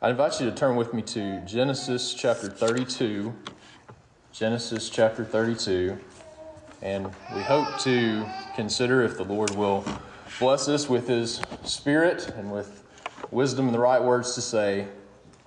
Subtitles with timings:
[0.00, 3.34] I invite you to turn with me to Genesis chapter 32.
[4.30, 5.98] Genesis chapter 32.
[6.82, 9.84] And we hope to consider if the Lord will
[10.38, 12.84] bless us with His Spirit and with
[13.32, 14.86] wisdom and the right words to say,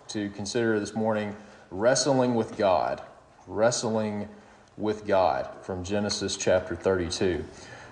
[0.10, 1.34] to consider this morning
[1.70, 3.02] wrestling with God.
[3.48, 4.28] Wrestling
[4.76, 7.46] with God from Genesis chapter 32.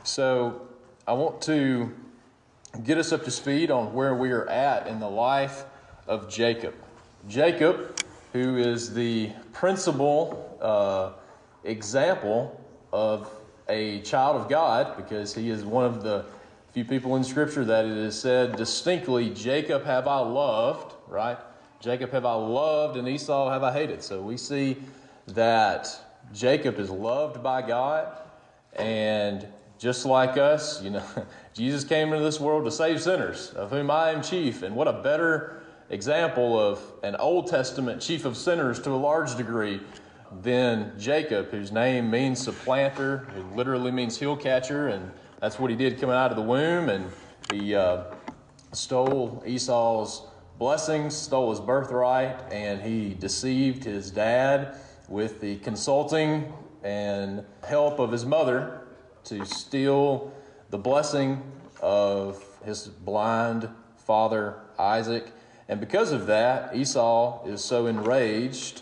[0.03, 0.67] So
[1.07, 1.95] I want to
[2.83, 5.63] get us up to speed on where we are at in the life
[6.09, 6.73] of Jacob.
[7.27, 8.01] Jacob,
[8.33, 11.11] who is the principal uh,
[11.63, 12.59] example
[12.91, 13.31] of
[13.69, 16.25] a child of God, because he is one of the
[16.73, 21.37] few people in Scripture that it is said distinctly, Jacob have I loved, right?
[21.79, 24.03] Jacob have I loved, and Esau have I hated.
[24.03, 24.77] So we see
[25.27, 25.87] that
[26.33, 28.17] Jacob is loved by God,
[28.73, 31.03] and just like us, you know,
[31.53, 34.63] Jesus came into this world to save sinners, of whom I am chief.
[34.63, 35.58] And what a better
[35.89, 39.81] example of an Old Testament chief of sinners to a large degree
[40.41, 45.75] than Jacob, whose name means supplanter, who literally means heel catcher, and that's what he
[45.75, 46.89] did coming out of the womb.
[46.89, 47.09] And
[47.51, 48.03] he uh,
[48.73, 50.23] stole Esau's
[50.57, 54.75] blessings, stole his birthright, and he deceived his dad
[55.07, 58.81] with the consulting and help of his mother
[59.23, 60.31] to steal
[60.69, 61.41] the blessing
[61.81, 65.31] of his blind father Isaac.
[65.69, 68.81] And because of that, Esau is so enraged.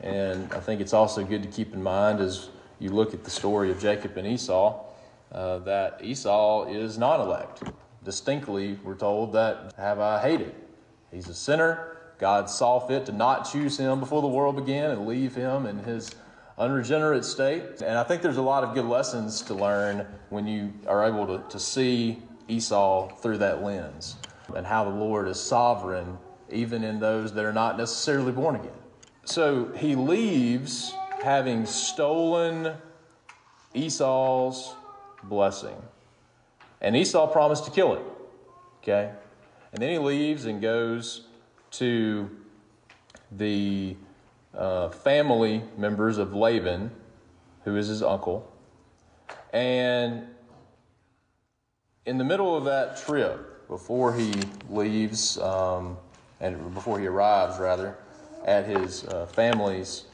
[0.00, 3.30] And I think it's also good to keep in mind as you look at the
[3.30, 4.84] story of Jacob and Esau
[5.32, 7.62] uh, that Esau is non elect.
[8.04, 10.54] Distinctly, we're told that have I hated.
[11.10, 11.96] He's a sinner.
[12.18, 15.78] God saw fit to not choose him before the world began and leave him in
[15.78, 16.10] his
[16.58, 17.80] unregenerate state.
[17.80, 21.26] And I think there's a lot of good lessons to learn when you are able
[21.26, 24.16] to, to see Esau through that lens
[24.54, 26.18] and how the Lord is sovereign
[26.50, 28.70] even in those that are not necessarily born again.
[29.24, 32.74] So he leaves having stolen
[33.74, 34.74] Esau's
[35.24, 35.76] blessing.
[36.80, 38.04] And Esau promised to kill him.
[38.82, 39.12] Okay?
[39.72, 41.26] And then he leaves and goes
[41.72, 42.30] to
[43.32, 43.96] the
[44.54, 46.90] uh, family members of Laban,
[47.64, 48.50] who is his uncle.
[49.52, 50.26] And
[52.04, 54.32] in the middle of that trip, before he
[54.70, 55.96] leaves, um,
[56.40, 57.96] and before he arrives, rather,
[58.44, 60.04] at his uh, family's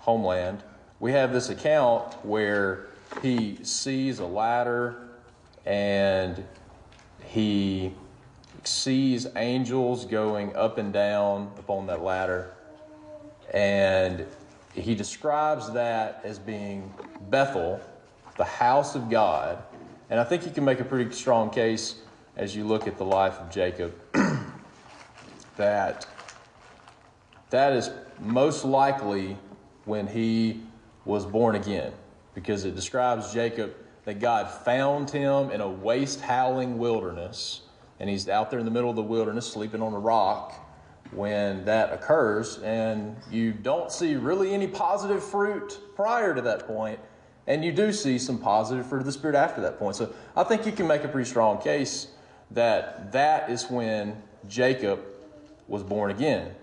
[0.00, 0.62] homeland,
[1.00, 2.86] we have this account where
[3.22, 5.08] he sees a ladder
[5.66, 6.44] and
[7.24, 7.92] he
[8.64, 12.52] sees angels going up and down upon that ladder.
[13.52, 14.24] And
[14.74, 16.92] he describes that as being
[17.28, 17.80] Bethel,
[18.36, 19.62] the house of God.
[20.08, 21.96] And I think you can make a pretty strong case
[22.36, 23.94] as you look at the life of Jacob
[25.56, 26.06] that
[27.50, 29.36] that is most likely
[29.84, 30.62] when he
[31.04, 31.92] was born again
[32.34, 33.74] because it describes Jacob
[34.04, 37.62] that God found him in a waste howling wilderness
[38.00, 40.54] and he's out there in the middle of the wilderness sleeping on a rock
[41.12, 46.98] when that occurs and you don't see really any positive fruit prior to that point
[47.46, 49.96] and you do see some positive fruit of the spirit after that point.
[49.96, 52.08] So i think you can make a pretty strong case
[52.50, 55.00] that that is when jacob
[55.72, 56.54] was born again,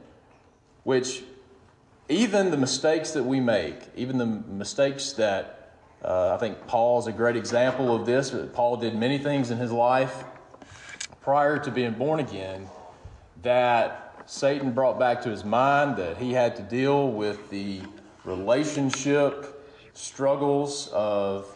[0.84, 1.24] which
[2.10, 7.08] even the mistakes that we make, even the mistakes that uh, I think Paul is
[7.08, 8.34] a great example of this.
[8.54, 10.24] Paul did many things in his life
[11.22, 12.68] prior to being born again
[13.42, 17.82] that Satan brought back to his mind that he had to deal with the
[18.26, 21.48] relationship struggles of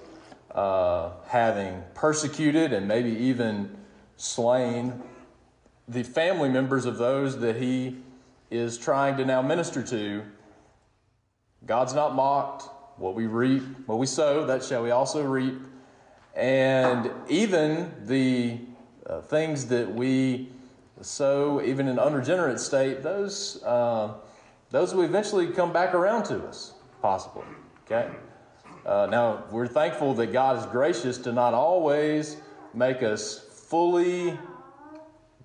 [0.56, 3.78] uh, having persecuted and maybe even
[4.18, 5.04] slain
[5.88, 7.98] the family members of those that he
[8.50, 10.24] is trying to now minister to.
[11.66, 12.70] God's not mocked.
[12.98, 15.60] What we reap, what we sow, that shall we also reap.
[16.36, 18.60] And even the
[19.08, 20.50] uh, things that we
[21.02, 24.14] sow, even in unregenerate state, those, uh,
[24.70, 27.44] those will eventually come back around to us, possibly.
[27.86, 28.10] Okay?
[28.86, 32.38] Uh, now, we're thankful that God is gracious to not always
[32.74, 34.38] make us fully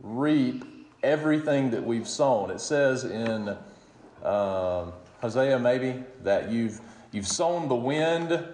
[0.01, 0.65] reap
[1.03, 2.51] everything that we've sown.
[2.51, 3.49] It says in
[4.23, 6.81] um, Hosea maybe that you've
[7.13, 8.45] you've sown the wind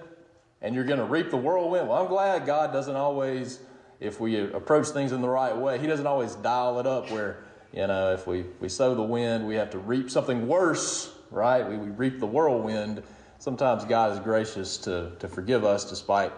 [0.62, 1.88] and you're going to reap the whirlwind.
[1.88, 3.60] Well, I'm glad God doesn't always,
[4.00, 7.44] if we approach things in the right way, He doesn't always dial it up where
[7.72, 11.68] you know if we we sow the wind, we have to reap something worse, right?
[11.68, 13.02] We, we reap the whirlwind.
[13.38, 16.32] Sometimes God is gracious to to forgive us despite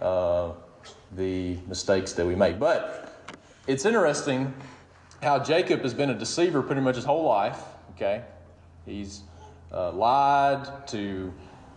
[0.00, 0.52] uh,
[1.16, 2.58] the mistakes that we make.
[2.58, 3.13] But
[3.66, 4.52] it's interesting
[5.22, 7.60] how Jacob has been a deceiver pretty much his whole life.
[7.94, 8.22] Okay,
[8.84, 9.22] he's
[9.72, 11.32] uh, lied to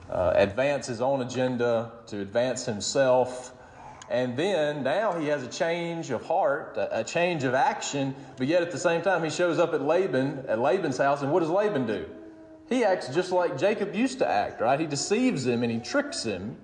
[0.10, 3.54] uh, advance his own agenda, to advance himself.
[4.10, 8.48] And then now he has a change of heart, a, a change of action, but
[8.48, 11.42] yet at the same time he shows up at Laban, at Laban's house, and what
[11.42, 12.06] does Laban do?
[12.70, 14.80] He acts just like Jacob used to act, right?
[14.80, 16.58] He deceives him and he tricks him,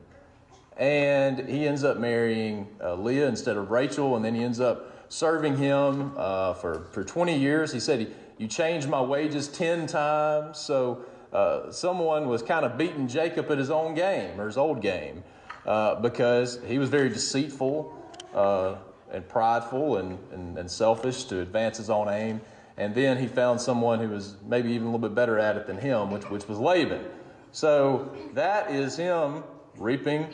[0.77, 4.92] and he ends up marrying uh, Leah instead of Rachel, and then he ends up
[5.13, 7.71] serving him uh, for, for 20 years.
[7.71, 10.57] He said, You changed my wages 10 times.
[10.57, 14.81] So uh, someone was kind of beating Jacob at his own game or his old
[14.81, 15.23] game
[15.67, 17.93] uh, because he was very deceitful
[18.33, 18.75] uh,
[19.11, 22.41] and prideful and, and, and selfish to advance his own aim.
[22.77, 25.67] And then he found someone who was maybe even a little bit better at it
[25.67, 27.05] than him, which, which was Laban.
[27.51, 29.43] So that is him
[29.77, 30.25] reaping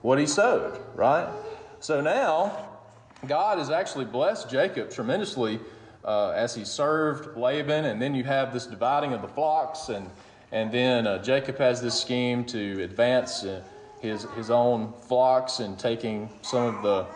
[0.00, 1.28] what he sowed, right?
[1.80, 2.73] So now
[3.26, 5.60] God has actually blessed Jacob tremendously
[6.04, 10.10] uh, as he served Laban, and then you have this dividing of the flocks, and
[10.52, 13.62] and then uh, Jacob has this scheme to advance uh,
[13.98, 17.06] his his own flocks and taking some of the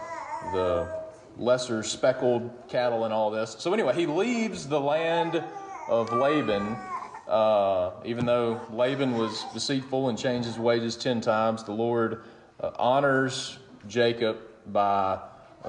[0.52, 0.88] the
[1.36, 3.56] lesser speckled cattle and all this.
[3.58, 5.44] So anyway, he leaves the land
[5.86, 6.78] of Laban.
[7.26, 12.22] Uh, even though Laban was deceitful and changed his wages ten times, the Lord
[12.58, 15.18] uh, honors Jacob by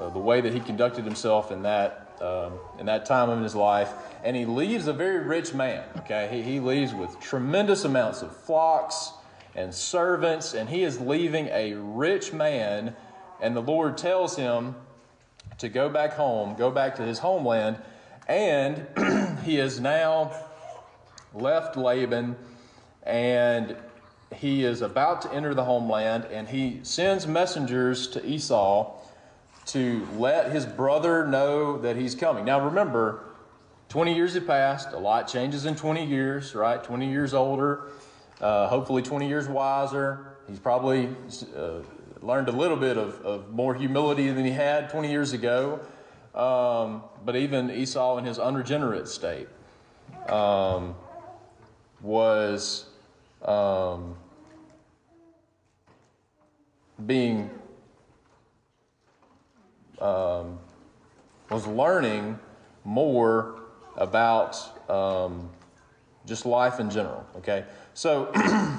[0.08, 3.92] the way that he conducted himself in that um, in that time of his life,
[4.24, 5.84] and he leaves a very rich man.
[5.98, 9.12] Okay, he, he leaves with tremendous amounts of flocks
[9.54, 12.94] and servants, and he is leaving a rich man.
[13.40, 14.74] And the Lord tells him
[15.58, 17.78] to go back home, go back to his homeland,
[18.28, 18.86] and
[19.44, 20.32] he has now
[21.34, 22.36] left Laban
[23.02, 23.76] and
[24.34, 28.99] he is about to enter the homeland and he sends messengers to Esau
[29.66, 32.44] to let his brother know that he's coming.
[32.44, 33.24] Now, remember,
[33.90, 34.92] 20 years have passed.
[34.92, 36.82] A lot changes in 20 years, right?
[36.82, 37.88] 20 years older,
[38.40, 40.36] uh, hopefully 20 years wiser.
[40.48, 41.08] He's probably
[41.56, 41.80] uh,
[42.22, 45.80] learned a little bit of, of, more humility than he had 20 years ago.
[46.34, 49.48] Um, but even Esau, in his unregenerate state,
[50.28, 50.94] um,
[52.00, 52.86] was
[53.44, 54.16] um,
[57.06, 57.50] being
[60.00, 60.58] um,
[61.50, 62.38] was learning
[62.84, 63.60] more
[63.96, 64.56] about
[64.90, 65.50] um,
[66.26, 67.26] just life in general.
[67.36, 67.64] Okay,
[67.94, 68.32] so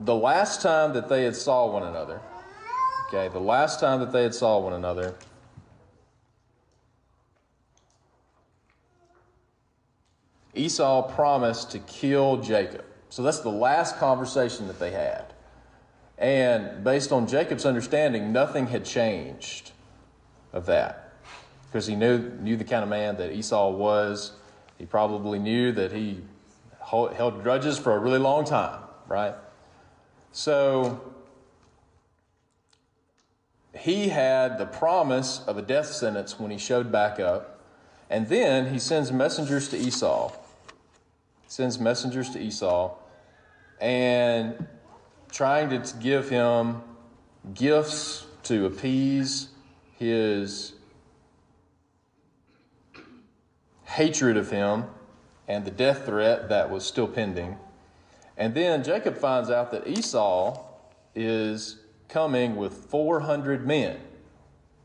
[0.00, 2.20] the last time that they had saw one another,
[3.08, 5.14] okay, the last time that they had saw one another.
[10.56, 12.84] Esau promised to kill Jacob.
[13.08, 15.33] So that's the last conversation that they had.
[16.24, 19.72] And based on Jacob's understanding, nothing had changed
[20.54, 21.12] of that.
[21.66, 24.32] Because he knew, knew the kind of man that Esau was.
[24.78, 26.22] He probably knew that he
[26.80, 29.34] held grudges for a really long time, right?
[30.32, 31.12] So
[33.76, 37.60] he had the promise of a death sentence when he showed back up.
[38.08, 40.32] And then he sends messengers to Esau.
[41.48, 42.94] Sends messengers to Esau.
[43.78, 44.68] And
[45.34, 46.80] trying to give him
[47.54, 49.48] gifts to appease
[49.98, 50.74] his
[53.82, 54.84] hatred of him
[55.48, 57.58] and the death threat that was still pending.
[58.36, 60.64] And then Jacob finds out that Esau
[61.16, 63.98] is coming with 400 men.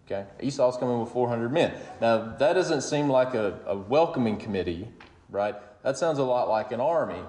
[0.05, 0.25] Okay?
[0.41, 1.73] Esau's coming with 400 men.
[2.01, 4.87] Now, that doesn't seem like a, a welcoming committee,
[5.29, 5.55] right?
[5.83, 7.21] That sounds a lot like an army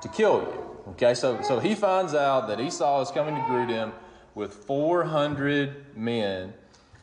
[0.00, 0.75] to kill you.
[0.88, 3.92] Okay, so, so he finds out that Esau is coming to greet him
[4.36, 6.54] with 400 men,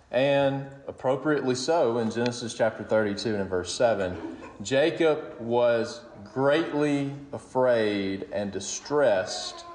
[0.09, 4.15] and appropriately so in Genesis chapter 32 and verse 7.
[4.61, 6.01] Jacob was
[6.33, 9.65] greatly afraid and distressed,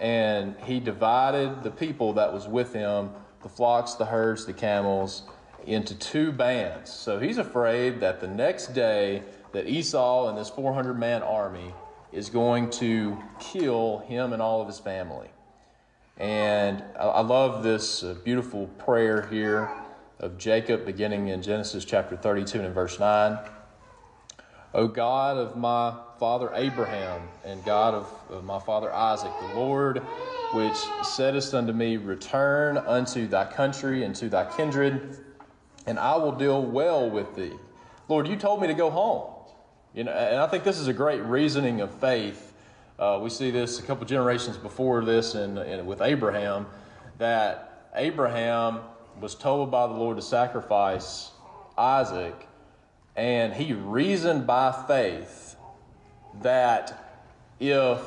[0.00, 3.10] and he divided the people that was with him
[3.42, 5.22] the flocks, the herds, the camels
[5.66, 6.90] into two bands.
[6.90, 11.74] So he's afraid that the next day that Esau and this 400 man army
[12.12, 15.28] is going to kill him and all of his family.
[16.18, 19.70] And I love this uh, beautiful prayer here
[20.20, 23.38] of Jacob, beginning in Genesis chapter 32 and verse 9.
[24.74, 29.98] O God of my father Abraham and God of, of my father Isaac, the Lord
[30.52, 35.18] which saidest unto me, Return unto thy country and to thy kindred,
[35.86, 37.52] and I will deal well with thee.
[38.08, 39.41] Lord, you told me to go home.
[39.94, 42.54] You know, and I think this is a great reasoning of faith.
[42.98, 46.66] Uh, we see this a couple generations before this in, with Abraham,
[47.18, 48.80] that Abraham
[49.20, 51.30] was told by the Lord to sacrifice
[51.76, 52.48] Isaac,
[53.16, 55.56] and he reasoned by faith
[56.40, 57.20] that
[57.60, 58.00] if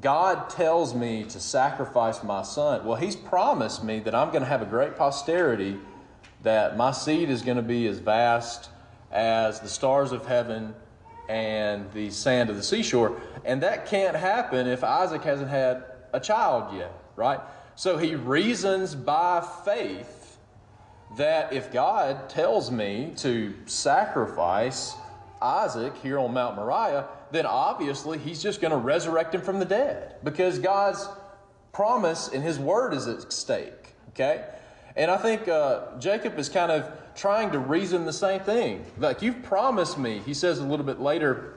[0.00, 4.48] God tells me to sacrifice my son, well, he's promised me that I'm going to
[4.48, 5.78] have a great posterity,
[6.42, 8.70] that my seed is going to be as vast
[9.10, 10.74] as the stars of heaven
[11.28, 13.20] and the sand of the seashore.
[13.44, 17.40] And that can't happen if Isaac hasn't had a child yet, right?
[17.74, 20.38] So he reasons by faith
[21.16, 24.94] that if God tells me to sacrifice
[25.40, 29.64] Isaac here on Mount Moriah, then obviously he's just going to resurrect him from the
[29.64, 31.08] dead because God's
[31.72, 33.94] promise and his word is at stake.
[34.10, 34.44] Okay?
[34.98, 38.84] And I think uh, Jacob is kind of trying to reason the same thing.
[38.98, 41.54] Like, you've promised me, he says a little bit later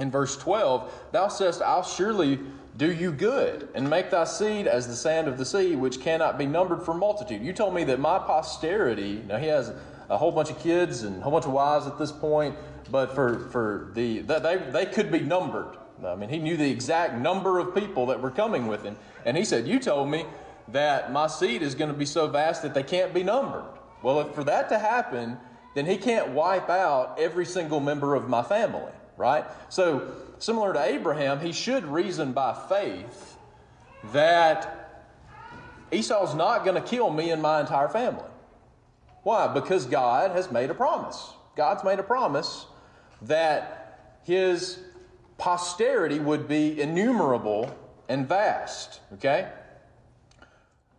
[0.00, 2.40] in verse 12, Thou sayest, I'll surely
[2.76, 6.38] do you good and make thy seed as the sand of the sea, which cannot
[6.38, 7.40] be numbered for multitude.
[7.40, 9.72] You told me that my posterity, now he has
[10.08, 12.56] a whole bunch of kids and a whole bunch of wives at this point,
[12.90, 15.76] but for, for the, they, they could be numbered.
[16.04, 18.96] I mean, he knew the exact number of people that were coming with him.
[19.24, 20.24] And he said, You told me
[20.68, 23.64] that my seed is going to be so vast that they can't be numbered.
[24.02, 25.38] Well, if for that to happen,
[25.74, 29.44] then he can't wipe out every single member of my family, right?
[29.68, 33.36] So, similar to Abraham, he should reason by faith
[34.12, 35.04] that
[35.92, 38.24] Esau's not going to kill me and my entire family.
[39.22, 39.46] Why?
[39.52, 41.32] Because God has made a promise.
[41.56, 42.66] God's made a promise
[43.22, 44.78] that his
[45.38, 47.76] posterity would be innumerable
[48.08, 49.00] and vast.
[49.14, 49.48] Okay?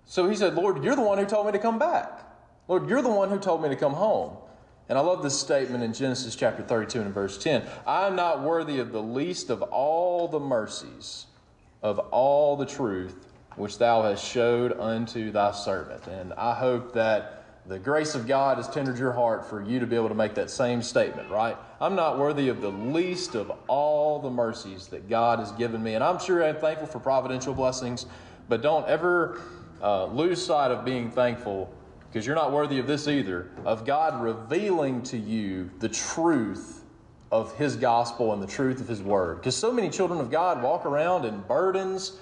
[0.05, 2.19] So he said, Lord, you're the one who told me to come back.
[2.67, 4.37] Lord, you're the one who told me to come home.
[4.89, 7.63] And I love this statement in Genesis chapter 32 and verse 10.
[7.87, 11.25] I am not worthy of the least of all the mercies
[11.81, 16.07] of all the truth which thou hast showed unto thy servant.
[16.07, 19.87] And I hope that the grace of God has tendered your heart for you to
[19.87, 21.55] be able to make that same statement, right?
[21.79, 25.95] I'm not worthy of the least of all the mercies that God has given me.
[25.95, 28.05] And I'm sure I'm thankful for providential blessings,
[28.49, 29.39] but don't ever
[29.83, 31.69] uh, lose sight of being thankful
[32.09, 36.83] because you're not worthy of this either of God revealing to you the truth
[37.31, 39.37] of His gospel and the truth of His word.
[39.37, 42.13] Because so many children of God walk around in burdens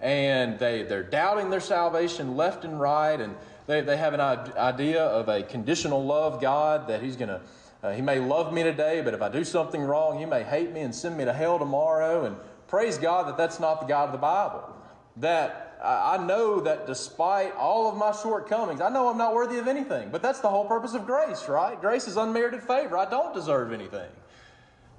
[0.00, 3.34] and they, they're doubting their salvation left and right and
[3.66, 7.40] they, they have an idea of a conditional love God that He's going to,
[7.82, 10.72] uh, He may love me today, but if I do something wrong, He may hate
[10.72, 12.24] me and send me to hell tomorrow.
[12.26, 14.76] And praise God that that's not the God of the Bible.
[15.16, 19.68] That I know that despite all of my shortcomings, I know I'm not worthy of
[19.68, 20.10] anything.
[20.10, 21.80] But that's the whole purpose of grace, right?
[21.80, 22.96] Grace is unmerited favor.
[22.96, 24.08] I don't deserve anything.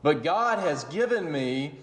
[0.01, 1.79] But God has given me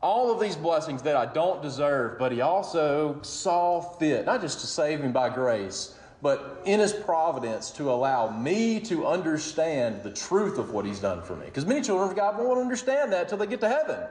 [0.00, 4.60] all of these blessings that I don't deserve, but He also saw fit, not just
[4.60, 10.10] to save me by grace, but in His providence to allow me to understand the
[10.10, 11.46] truth of what He's done for me.
[11.46, 14.08] Because many children of God won't understand that until they get to heaven.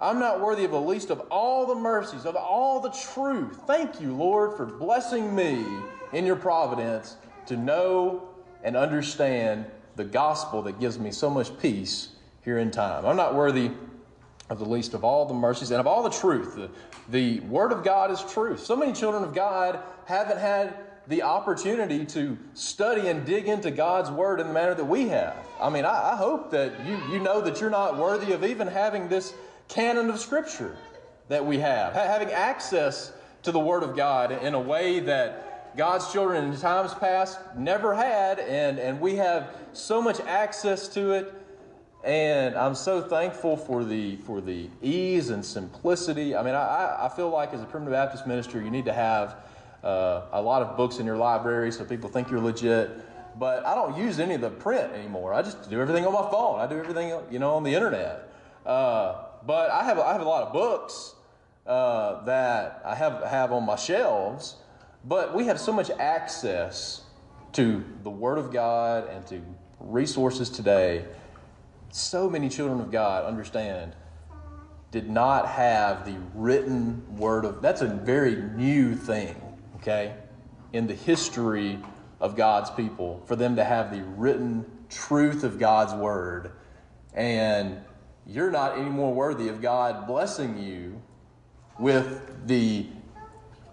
[0.00, 3.60] I'm not worthy of the least of all the mercies, of all the truth.
[3.66, 5.64] Thank you, Lord, for blessing me
[6.12, 8.28] in your providence to know
[8.62, 9.64] and understand
[9.96, 12.10] the gospel that gives me so much peace
[12.44, 13.06] here in time.
[13.06, 13.70] I'm not worthy
[14.50, 16.54] of the least of all the mercies and of all the truth.
[16.56, 16.70] The,
[17.08, 18.64] the Word of God is truth.
[18.64, 20.76] So many children of God haven't had
[21.08, 25.36] the opportunity to study and dig into God's Word in the manner that we have.
[25.60, 28.66] I mean, I, I hope that you, you know that you're not worthy of even
[28.66, 29.32] having this
[29.68, 30.76] canon of Scripture
[31.28, 36.10] that we have, having access to the Word of God in a way that God's
[36.10, 41.34] children in times past never had, and, and we have so much access to it.
[42.02, 46.36] And I'm so thankful for the for the ease and simplicity.
[46.36, 49.36] I mean, I, I feel like as a primitive Baptist minister, you need to have
[49.82, 52.90] uh, a lot of books in your library so people think you're legit.
[53.38, 55.34] But I don't use any of the print anymore.
[55.34, 56.60] I just do everything on my phone.
[56.60, 58.30] I do everything, you know, on the internet.
[58.64, 61.14] Uh, but I have I have a lot of books
[61.66, 64.56] uh, that I have have on my shelves.
[65.04, 67.02] But we have so much access
[67.52, 69.40] to the Word of God and to
[69.78, 71.04] resources today.
[71.90, 73.94] So many children of God understand
[74.90, 79.36] did not have the written word of that's a very new thing
[79.86, 80.14] okay,
[80.72, 81.78] in the history
[82.20, 86.50] of God's people, for them to have the written truth of God's word.
[87.14, 87.78] And
[88.26, 91.00] you're not any more worthy of God blessing you
[91.78, 92.86] with the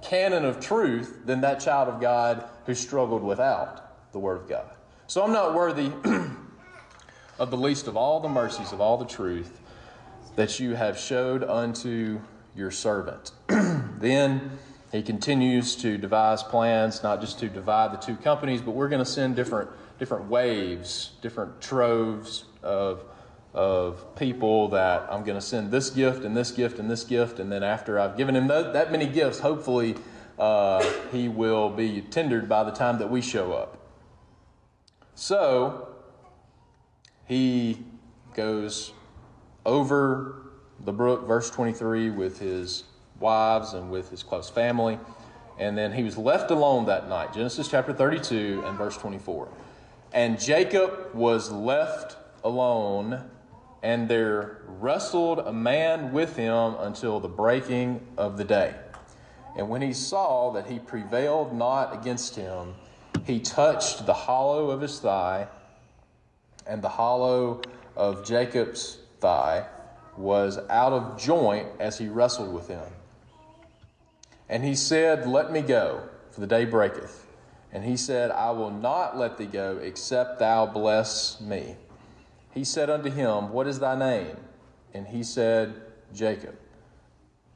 [0.02, 4.70] canon of truth than that child of God who struggled without the word of God.
[5.08, 5.92] So I'm not worthy
[7.40, 9.60] of the least of all the mercies of all the truth
[10.36, 12.20] that you have showed unto
[12.56, 13.32] your servant.
[13.48, 14.58] then
[14.92, 19.04] he continues to devise plans, not just to divide the two companies, but we're going
[19.04, 23.04] to send different, different waves, different troves of,
[23.54, 27.40] of people that I'm going to send this gift and this gift and this gift.
[27.40, 29.96] And then after I've given him that, that many gifts, hopefully
[30.40, 33.78] uh, he will be tendered by the time that we show up.
[35.16, 35.90] So
[37.26, 37.86] he
[38.34, 38.94] goes
[39.66, 42.84] over the brook, verse 23, with his
[43.20, 44.98] wives and with his close family.
[45.60, 47.34] And then he was left alone that night.
[47.34, 49.48] Genesis chapter 32 and verse 24.
[50.12, 53.30] And Jacob was left alone,
[53.84, 58.74] and there wrestled a man with him until the breaking of the day.
[59.58, 62.74] And when he saw that he prevailed not against him,
[63.26, 65.48] he touched the hollow of his thigh,
[66.66, 67.62] and the hollow
[67.96, 69.68] of Jacob's thigh
[70.18, 72.86] was out of joint as he wrestled with him.
[74.48, 77.28] And he said, Let me go, for the day breaketh.
[77.72, 81.76] And he said, I will not let thee go, except thou bless me.
[82.54, 84.38] He said unto him, What is thy name?
[84.94, 85.82] And he said,
[86.14, 86.56] Jacob.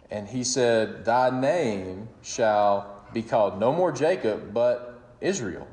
[0.09, 5.67] And he said, Thy name shall be called no more Jacob, but Israel.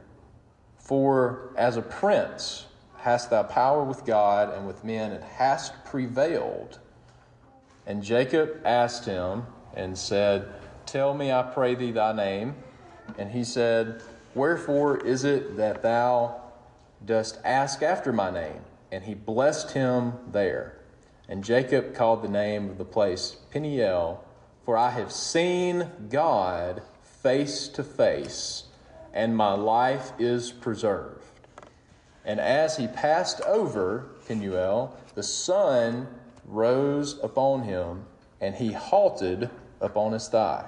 [0.77, 2.67] For as a prince
[2.99, 6.79] hast thou power with God and with men, and hast prevailed.
[7.87, 10.49] And Jacob asked him and said,
[10.87, 12.55] Tell me, I pray thee, thy name.
[13.19, 14.03] And he said,
[14.35, 16.41] Wherefore is it that thou
[17.05, 18.61] dost ask after my name?
[18.95, 20.79] And he blessed him there.
[21.29, 24.25] And Jacob called the name of the place Peniel,
[24.63, 28.67] for I have seen God face to face,
[29.13, 31.25] and my life is preserved.
[32.25, 36.07] And as he passed over Peniel, the sun
[36.47, 38.05] rose upon him,
[38.41, 40.67] and he halted upon his thigh.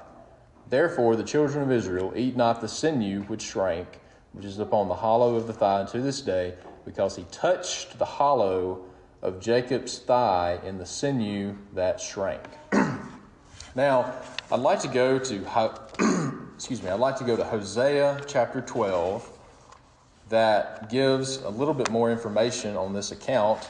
[0.69, 4.01] Therefore, the children of Israel eat not the sinew which shrank,
[4.33, 6.55] which is upon the hollow of the thigh unto this day,
[6.87, 8.87] because he touched the hollow
[9.21, 12.43] of Jacob's thigh in the sinew that shrank.
[13.75, 14.15] now,
[14.51, 15.45] I'd like to go to
[16.55, 16.89] excuse me.
[16.89, 19.31] I'd like to go to Hosea chapter 12
[20.31, 23.69] that gives a little bit more information on this account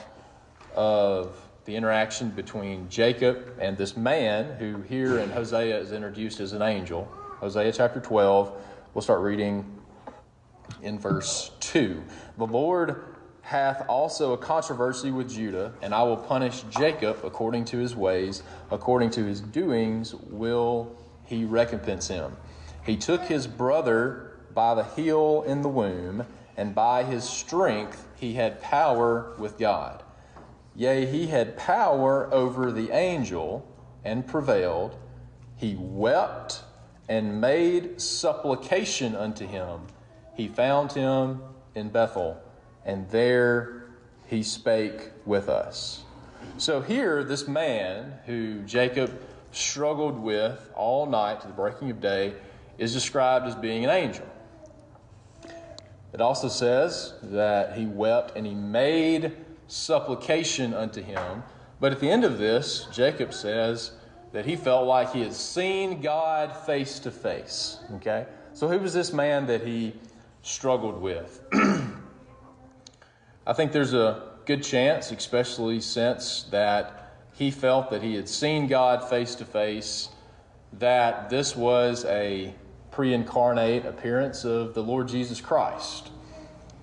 [0.76, 6.52] of the interaction between Jacob and this man, who here in Hosea is introduced as
[6.52, 7.11] an angel.
[7.40, 8.52] Hosea chapter 12,
[8.94, 9.64] we'll start reading
[10.83, 12.02] in verse 2.
[12.37, 13.03] The Lord
[13.42, 18.42] hath also a controversy with Judah, and I will punish Jacob according to his ways,
[18.70, 22.37] according to his doings will he recompense him.
[22.85, 28.35] He took his brother by the heel in the womb, and by his strength he
[28.35, 30.03] had power with God.
[30.75, 33.66] Yea, he had power over the angel
[34.05, 34.96] and prevailed.
[35.57, 36.62] He wept
[37.09, 39.87] and made supplication unto him.
[40.35, 41.40] He found him
[41.76, 42.40] in Bethel,
[42.84, 43.84] and there
[44.26, 46.02] he spake with us.
[46.58, 52.34] So here, this man who Jacob struggled with all night to the breaking of day
[52.78, 54.26] is described as being an angel.
[56.12, 59.36] It also says that he wept and he made
[59.68, 61.42] supplication unto him.
[61.78, 63.92] But at the end of this, Jacob says
[64.32, 67.78] that he felt like he had seen God face to face.
[67.96, 68.26] Okay?
[68.54, 69.94] So who was this man that he
[70.46, 71.42] struggled with?
[73.46, 78.66] I think there's a good chance, especially since that he felt that he had seen
[78.66, 80.09] God face to face,
[80.74, 82.54] that this was a
[82.90, 86.11] pre incarnate appearance of the Lord Jesus Christ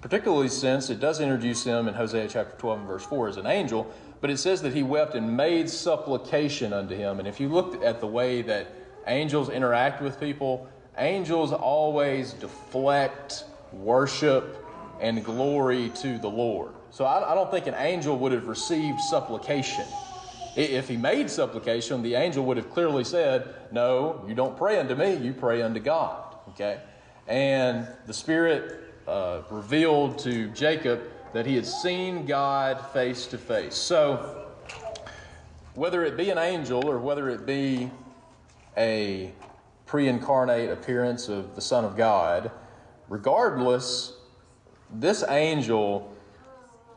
[0.03, 3.47] particularly since it does introduce him in Hosea chapter 12 and verse 4 as an
[3.47, 7.19] angel, but it says that he wept and made supplication unto him.
[7.19, 8.67] And if you look at the way that
[9.07, 14.65] angels interact with people, angels always deflect worship
[14.99, 16.73] and glory to the Lord.
[16.91, 19.85] So I, I don't think an angel would have received supplication.
[20.55, 24.93] If he made supplication, the angel would have clearly said, No, you don't pray unto
[24.95, 26.35] me, you pray unto God.
[26.49, 26.79] Okay?
[27.27, 31.01] And the Spirit uh, revealed to Jacob
[31.33, 33.75] that he had seen God face to face.
[33.75, 34.45] So,
[35.73, 37.89] whether it be an angel or whether it be
[38.77, 39.31] a
[39.87, 42.51] pre incarnate appearance of the Son of God,
[43.09, 44.13] regardless,
[44.91, 46.15] this angel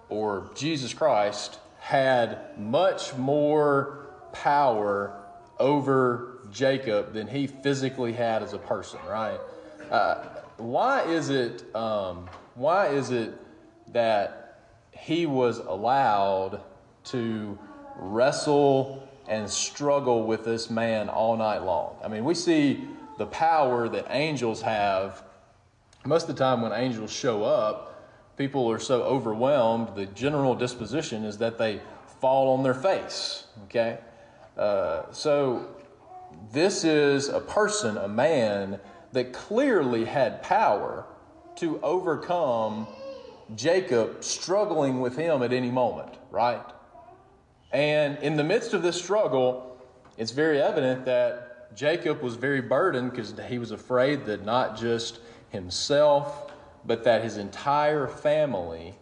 [0.08, 5.22] or Jesus Christ had much more power
[5.58, 9.38] over Jacob than he physically had as a person, right?
[9.90, 10.24] Uh,
[10.56, 11.64] why is it?
[11.74, 13.34] Um, why is it
[13.92, 16.60] that he was allowed
[17.04, 17.58] to
[17.96, 21.96] wrestle and struggle with this man all night long?
[22.02, 22.84] I mean, we see
[23.18, 25.22] the power that angels have.
[26.06, 29.96] Most of the time, when angels show up, people are so overwhelmed.
[29.96, 31.80] The general disposition is that they
[32.20, 33.44] fall on their face.
[33.64, 33.98] Okay,
[34.56, 35.66] uh, so
[36.52, 38.78] this is a person, a man
[39.12, 41.06] that clearly had power
[41.56, 42.86] to overcome
[43.54, 46.64] Jacob struggling with him at any moment, right?
[47.72, 49.76] And in the midst of this struggle,
[50.16, 55.18] it's very evident that Jacob was very burdened because he was afraid that not just
[55.50, 56.52] himself,
[56.84, 58.94] but that his entire family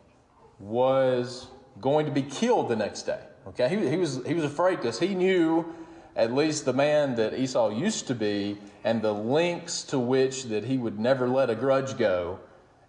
[0.59, 1.49] was
[1.81, 3.21] going to be killed the next day.
[3.49, 5.75] Okay, he, he was, he was afraid because he knew
[6.17, 10.65] at least the man that Esau used to be and the lengths to which that
[10.65, 12.39] he would never let a grudge go.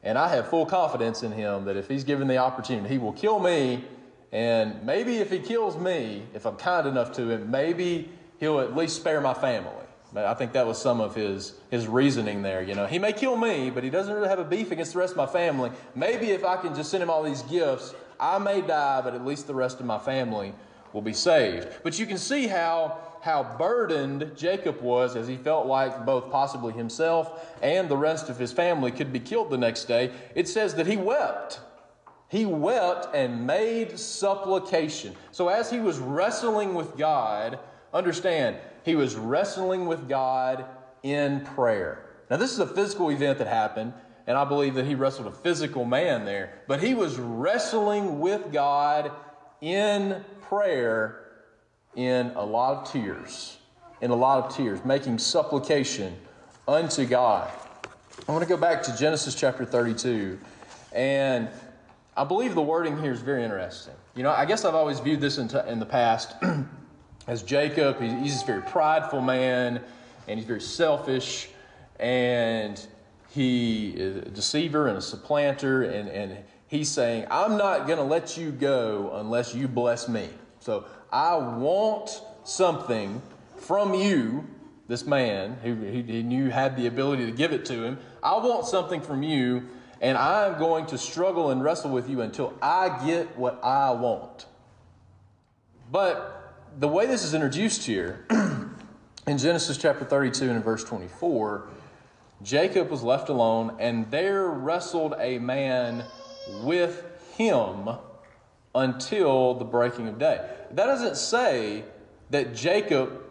[0.04, 3.14] And I have full confidence in him that if he's given the opportunity, he will
[3.14, 3.84] kill me.
[4.32, 8.76] And maybe if he kills me, if I'm kind enough to him, maybe he'll at
[8.76, 9.85] least spare my family.
[10.18, 12.62] I think that was some of his, his reasoning there.
[12.62, 15.00] You know, he may kill me, but he doesn't really have a beef against the
[15.00, 15.72] rest of my family.
[15.96, 19.26] Maybe if I can just send him all these gifts, I may die, but at
[19.26, 20.54] least the rest of my family
[20.94, 21.68] will be saved.
[21.84, 26.72] But you can see how, how burdened Jacob was as he felt like both possibly
[26.72, 30.12] himself and the rest of his family could be killed the next day.
[30.36, 31.60] It says that he wept.
[32.30, 35.16] He wept and made supplication.
[35.32, 37.60] So as he was wrestling with God,
[37.94, 40.66] understand, he was wrestling with God
[41.02, 42.06] in prayer.
[42.30, 43.94] Now, this is a physical event that happened,
[44.28, 48.54] and I believe that he wrestled a physical man there, but he was wrestling with
[48.54, 49.12] God
[49.60, 51.22] in prayer
[51.96, 53.58] in a lot of tears,
[54.02, 56.16] in a lot of tears, making supplication
[56.68, 57.52] unto God.
[58.28, 60.40] I want to go back to Genesis chapter 32,
[60.94, 61.50] and
[62.16, 63.94] I believe the wording here is very interesting.
[64.16, 66.36] You know, I guess I've always viewed this in, t- in the past
[67.28, 68.00] as Jacob.
[68.00, 69.82] He's this very prideful man,
[70.28, 71.50] and he's very selfish,
[72.00, 72.86] and
[73.30, 78.04] he is a deceiver and a supplanter, and, and he's saying, I'm not going to
[78.04, 80.30] let you go unless you bless me.
[80.60, 83.22] So I want something
[83.58, 84.46] from you,
[84.88, 87.98] this man who he knew had the ability to give it to him.
[88.22, 89.68] I want something from you,
[90.00, 94.46] and I'm going to struggle and wrestle with you until I get what I want.
[95.92, 96.45] But
[96.78, 98.26] the way this is introduced here,
[99.28, 101.68] in Genesis chapter 32 and verse 24,
[102.44, 106.04] Jacob was left alone, and there wrestled a man
[106.64, 107.06] with
[107.38, 107.90] him
[108.74, 110.50] until the breaking of day.
[110.72, 111.86] That doesn't say
[112.32, 113.24] that Jacob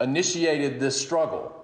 [0.00, 1.54] initiated this struggle.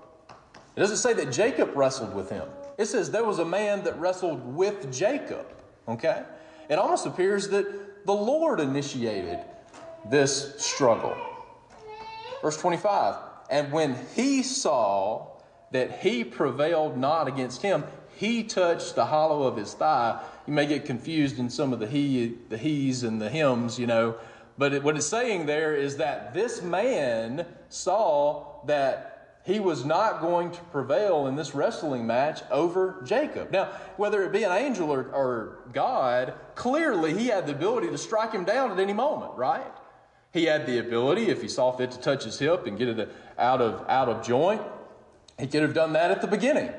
[0.77, 2.47] It doesn't say that Jacob wrestled with him.
[2.77, 5.47] It says there was a man that wrestled with Jacob.
[5.89, 6.23] Okay?
[6.69, 9.39] It almost appears that the Lord initiated
[10.11, 11.17] this struggle.
[12.43, 13.17] Verse 25
[13.51, 15.27] And when he saw
[15.73, 17.85] that he prevailed not against him,
[18.17, 20.23] he touched the hollow of his thigh.
[20.47, 23.87] You may get confused in some of the he, the he's and the hymns, you
[23.87, 24.17] know.
[24.59, 30.21] But it, what it's saying there is that this man saw that he was not
[30.21, 33.53] going to prevail in this wrestling match over Jacob.
[33.53, 33.67] Now,
[33.97, 38.33] whether it be an angel or, or God, clearly he had the ability to strike
[38.33, 39.73] him down at any moment, right?
[40.37, 43.01] He had the ability, if he saw fit to touch his hip and get it
[43.01, 43.07] uh,
[43.41, 44.61] out of, out of joint,
[45.39, 46.71] he could have done that at the beginning.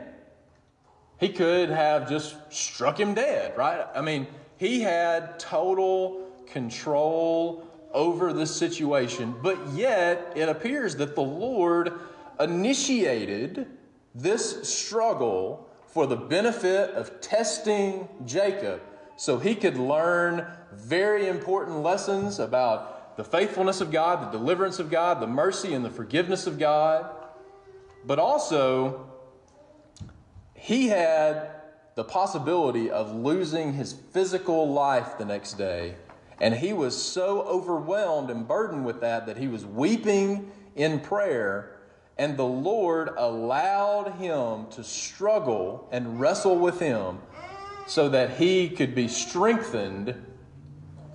[1.19, 3.87] He could have just struck him dead, right?
[3.95, 11.23] I mean, he had total control over this situation, but yet it appears that the
[11.23, 11.93] Lord
[12.39, 13.65] initiated
[14.13, 18.81] this struggle for the benefit of testing Jacob
[19.15, 24.91] so he could learn very important lessons about the faithfulness of God, the deliverance of
[24.91, 27.09] God, the mercy and the forgiveness of God,
[28.05, 29.09] but also
[30.53, 31.49] he had
[31.95, 35.95] the possibility of losing his physical life the next day.
[36.39, 41.79] And he was so overwhelmed and burdened with that that he was weeping in prayer.
[42.19, 47.17] And the Lord allowed him to struggle and wrestle with him
[47.87, 50.13] so that he could be strengthened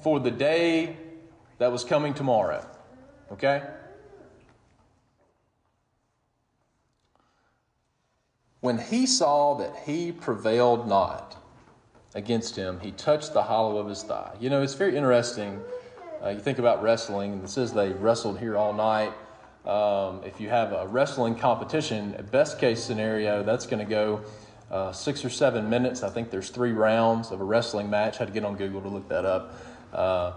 [0.00, 0.96] for the day
[1.62, 2.66] that was coming tomorrow.
[3.32, 3.62] Okay?
[8.62, 11.36] when he saw that he prevailed not
[12.14, 14.32] against him, he touched the hollow of his thigh.
[14.40, 15.60] You know, it's very interesting.
[16.22, 19.12] Uh, you think about wrestling, and it says they wrestled here all night.
[19.66, 24.20] Um, if you have a wrestling competition, best case scenario, that's going to go
[24.70, 26.04] uh, six or seven minutes.
[26.04, 28.16] I think there's three rounds of a wrestling match.
[28.16, 29.56] I had to get on Google to look that up.
[29.92, 30.32] Uh,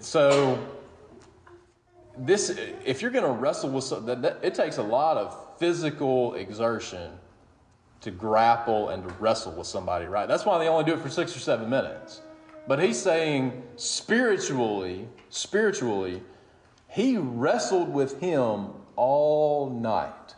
[0.00, 0.58] so
[2.16, 2.50] this,
[2.84, 7.12] if you're going to wrestle with something, that, it takes a lot of physical exertion
[8.00, 10.28] to grapple and to wrestle with somebody, right?
[10.28, 12.20] That's why they only do it for six or seven minutes.
[12.66, 16.22] But he's saying spiritually, spiritually,
[16.88, 20.34] he wrestled with him all night.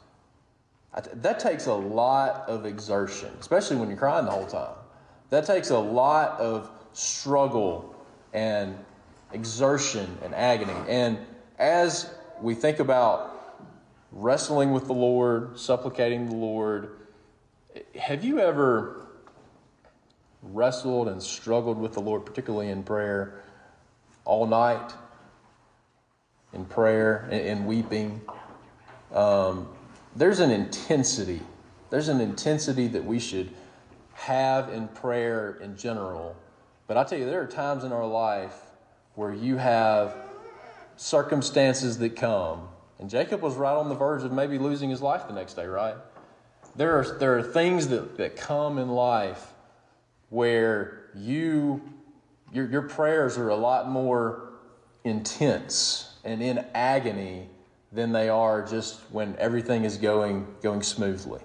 [1.12, 4.74] That takes a lot of exertion, especially when you're crying the whole time.
[5.30, 7.94] That takes a lot of struggle
[8.32, 8.76] and
[9.32, 10.74] exertion and agony.
[10.88, 11.18] And
[11.58, 13.32] as we think about
[14.12, 16.90] wrestling with the Lord, supplicating the Lord,
[17.98, 19.06] have you ever
[20.42, 23.42] wrestled and struggled with the Lord, particularly in prayer,
[24.24, 24.92] all night?
[26.52, 28.20] In prayer, in, weeping?
[29.12, 29.68] Um,
[30.14, 31.40] there's an intensity.
[31.90, 33.50] There's an intensity that we should
[34.14, 36.34] have in prayer in general.
[36.86, 38.54] But I tell you, there are times in our life
[39.16, 40.16] where you have
[40.96, 42.68] circumstances that come.
[42.98, 45.66] And Jacob was right on the verge of maybe losing his life the next day,
[45.66, 45.96] right?
[46.76, 49.52] There are, there are things that, that come in life
[50.30, 51.82] where you
[52.52, 54.52] your, your prayers are a lot more
[55.04, 57.48] intense and in agony
[57.92, 61.40] than they are just when everything is going going smoothly.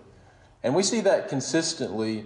[0.64, 2.26] And we see that consistently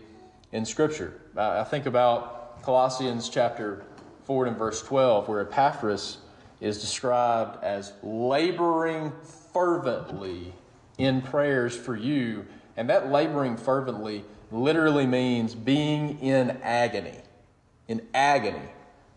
[0.51, 1.21] in Scripture.
[1.37, 3.83] I think about Colossians chapter
[4.25, 6.17] 4 and verse 12, where Epaphras
[6.59, 9.11] is described as laboring
[9.53, 10.53] fervently
[10.97, 12.45] in prayers for you
[12.77, 17.19] and that laboring fervently literally means being in agony.
[17.87, 18.69] In agony.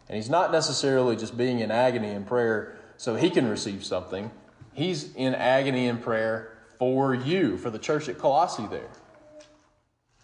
[0.09, 4.31] And he's not necessarily just being in agony in prayer so he can receive something.
[4.73, 8.89] He's in agony in prayer for you, for the church at Colossae there.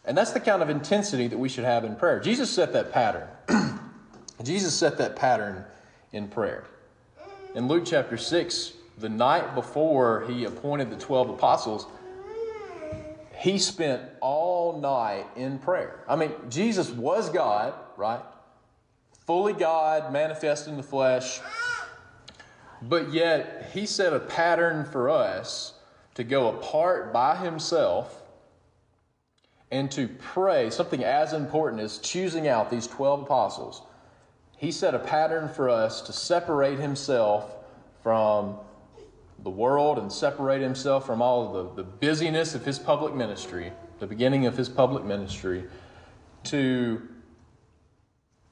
[0.05, 2.21] And that's the kind of intensity that we should have in prayer.
[2.21, 3.29] Jesus set that pattern.
[4.43, 5.65] Jesus set that pattern
[6.13, 6.65] in prayer.
[7.55, 11.87] In Luke chapter 6, the night before he appointed the 12 apostles,
[13.39, 16.01] he spent all night in prayer.
[16.09, 18.21] I mean, Jesus was God, right?
[19.27, 21.41] Fully God, manifest in the flesh.
[22.83, 25.75] But yet, he set a pattern for us
[26.15, 28.23] to go apart by himself
[29.71, 33.83] and to pray something as important as choosing out these 12 apostles.
[34.57, 37.57] He set a pattern for us to separate himself
[38.03, 38.57] from
[39.43, 44.07] the world and separate himself from all the, the busyness of his public ministry, the
[44.07, 45.65] beginning of his public ministry,
[46.45, 47.03] to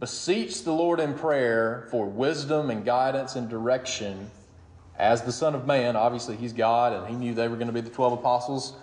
[0.01, 4.31] beseech the Lord in prayer for wisdom and guidance and direction
[4.99, 5.97] as the Son of Man.
[5.97, 8.75] Obviously, he's God, and he knew they were going to be the 12 apostles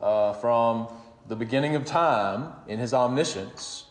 [0.00, 0.88] uh, from
[1.28, 3.84] the beginning of time in his omniscience.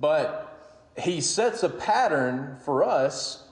[0.00, 0.53] But
[0.98, 3.42] he sets a pattern for us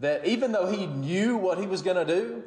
[0.00, 2.42] that even though he knew what he was going to do,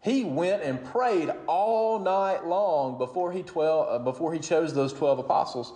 [0.00, 4.92] he went and prayed all night long before he, 12, uh, before he chose those
[4.92, 5.72] 12 apostles.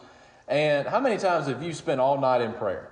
[0.46, 2.90] And how many times have you spent all night in prayer?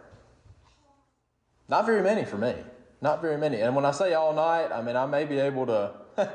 [1.68, 2.54] Not very many for me.
[3.00, 3.60] Not very many.
[3.60, 5.92] And when I say all night, I mean I may be able to,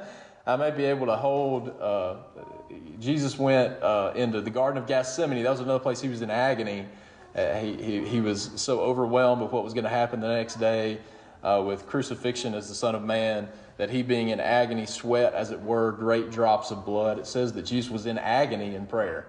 [0.47, 1.69] I may be able to hold.
[1.79, 2.15] Uh,
[2.99, 5.43] Jesus went uh, into the Garden of Gethsemane.
[5.43, 6.86] That was another place he was in agony.
[7.36, 10.56] Uh, he, he, he was so overwhelmed with what was going to happen the next
[10.56, 11.00] day
[11.43, 15.52] uh, with crucifixion as the Son of Man that he being in agony sweat, as
[15.52, 17.19] it were, great drops of blood.
[17.19, 19.28] It says that Jesus was in agony in prayer.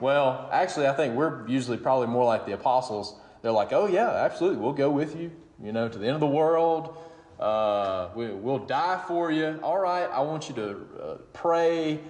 [0.00, 3.18] Well, actually, I think we're usually probably more like the apostles.
[3.40, 6.20] They're like, oh, yeah, absolutely, we'll go with you, you know, to the end of
[6.20, 6.98] the world.
[7.40, 9.58] Uh, we, will die for you.
[9.62, 10.70] All right, I want you to
[11.02, 12.00] uh, pray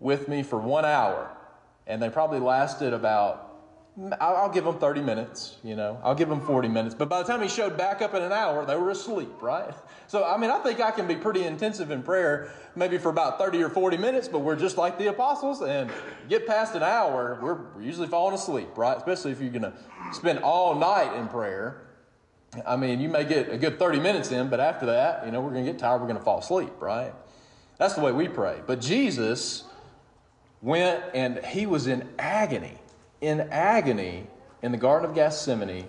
[0.00, 1.30] with me for one hour.
[1.86, 3.49] And they probably lasted about
[4.20, 6.94] I'll give them 30 minutes, you know, I'll give them 40 minutes.
[6.94, 9.74] But by the time he showed back up in an hour, they were asleep, right?
[10.06, 13.38] So, I mean, I think I can be pretty intensive in prayer, maybe for about
[13.38, 15.90] 30 or 40 minutes, but we're just like the apostles and
[16.28, 18.96] get past an hour, we're usually falling asleep, right?
[18.96, 19.74] Especially if you're going to
[20.12, 21.82] spend all night in prayer.
[22.66, 25.40] I mean, you may get a good 30 minutes in, but after that, you know,
[25.40, 27.12] we're going to get tired, we're going to fall asleep, right?
[27.76, 28.60] That's the way we pray.
[28.66, 29.64] But Jesus
[30.62, 32.78] went and he was in agony
[33.20, 34.26] in agony
[34.62, 35.86] in the Garden of Gethsemane.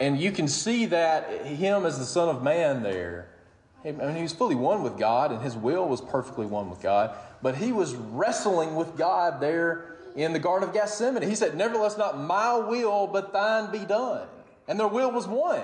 [0.00, 3.28] And you can see that him as the Son of Man there.
[3.84, 6.82] I mean, he was fully one with God, and his will was perfectly one with
[6.82, 7.14] God.
[7.40, 11.22] But he was wrestling with God there in the Garden of Gethsemane.
[11.22, 14.26] He said, Nevertheless, not my will, but thine be done.
[14.66, 15.62] And their will was one.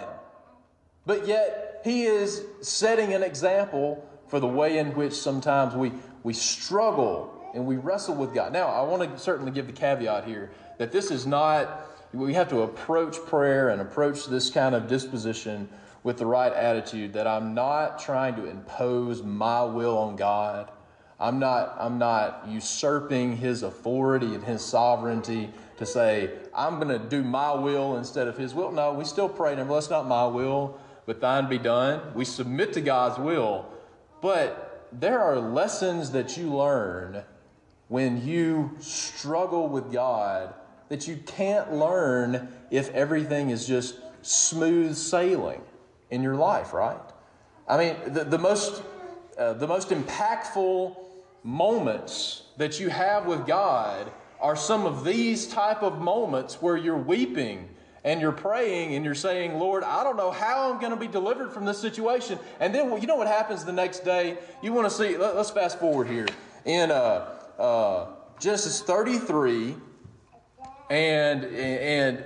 [1.05, 6.33] But yet, he is setting an example for the way in which sometimes we, we
[6.33, 8.53] struggle and we wrestle with God.
[8.53, 10.51] Now, I want to certainly give the caveat here
[10.83, 15.69] that this is not, we have to approach prayer and approach this kind of disposition
[16.03, 20.73] with the right attitude that I'm not trying to impose my will on God.
[21.21, 26.99] I'm not, I'm not usurping his authority and his sovereignty to say, I'm going to
[26.99, 28.73] do my will instead of his will.
[28.73, 32.13] No, we still pray, nevertheless, not my will, but thine be done.
[32.13, 33.67] We submit to God's will.
[34.21, 37.23] But there are lessons that you learn
[37.87, 40.55] when you struggle with God
[40.93, 45.63] that you can't learn if everything is just smooth sailing
[46.11, 47.01] in your life, right?
[47.67, 48.83] I mean, the, the most
[49.39, 50.95] uh, the most impactful
[51.43, 56.95] moments that you have with God are some of these type of moments where you're
[56.95, 57.71] weeping
[58.05, 61.09] and you're praying and you're saying, Lord, I don't know how I'm going to be
[61.09, 62.39] delivered from this situation.
[62.61, 64.37] And then you know what happens the next day?
[64.63, 66.29] You want to see, let, us fast forward here.
[66.67, 68.07] In uh, uh,
[68.39, 69.77] Genesis 33,
[70.93, 72.23] and, and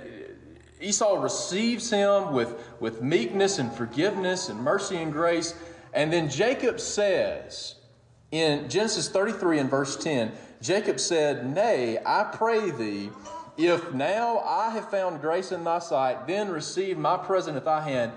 [0.81, 5.55] Esau receives him with, with meekness and forgiveness and mercy and grace.
[5.93, 7.75] And then Jacob says,
[8.31, 13.09] in Genesis 33 and verse 10, Jacob said, Nay, I pray thee,
[13.55, 17.81] if now I have found grace in thy sight, then receive my present at thy
[17.81, 18.11] hand.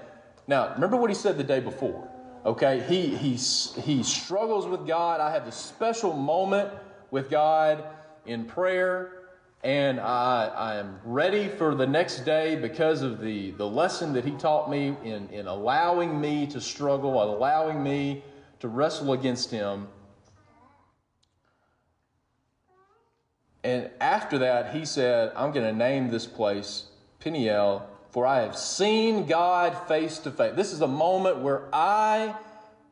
[0.48, 2.08] Now, remember what he said the day before.
[2.44, 5.20] Okay, he, he, he struggles with God.
[5.20, 6.72] I have this special moment
[7.12, 7.84] with God
[8.26, 9.19] in prayer,
[9.62, 14.24] and I, I am ready for the next day because of the, the lesson that
[14.24, 18.24] he taught me in, in allowing me to struggle, allowing me
[18.60, 19.88] to wrestle against him.
[23.62, 26.86] And after that, he said, I'm going to name this place
[27.18, 30.54] Peniel, for I have seen God face to face.
[30.56, 32.34] This is a moment where I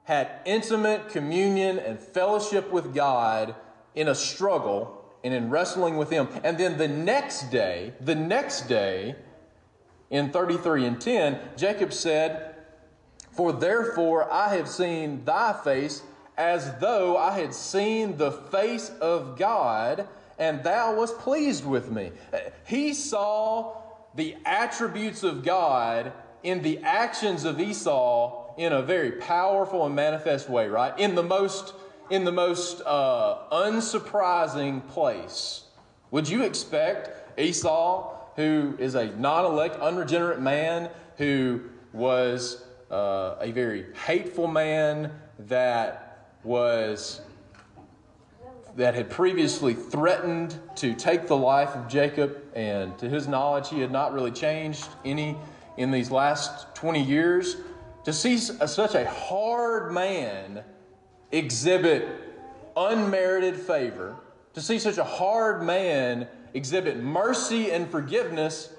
[0.04, 3.54] had intimate communion and fellowship with God
[3.94, 6.28] in a struggle and in wrestling with Him.
[6.44, 9.16] And then the next day, the next day,
[10.10, 12.54] in 33 and 10, Jacob said,
[13.32, 16.02] For therefore I have seen thy face
[16.36, 22.12] as though I had seen the face of God and thou wast pleased with me.
[22.64, 23.76] He saw
[24.14, 30.48] the attributes of God in the actions of Esau in a very powerful and manifest
[30.48, 30.96] way, right?
[30.98, 31.74] In the most,
[32.10, 35.64] in the most uh, unsurprising place.
[36.10, 41.60] Would you expect Esau, who is a non elect, unregenerate man, who
[41.92, 47.20] was uh, a very hateful man that was
[48.76, 53.80] that had previously threatened to take the life of Jacob, and to his knowledge, he
[53.80, 55.36] had not really changed any
[55.76, 57.56] in these last 20 years.
[58.04, 60.62] To see such a hard man
[61.32, 62.08] exhibit
[62.76, 64.16] unmerited favor,
[64.54, 68.72] to see such a hard man exhibit mercy and forgiveness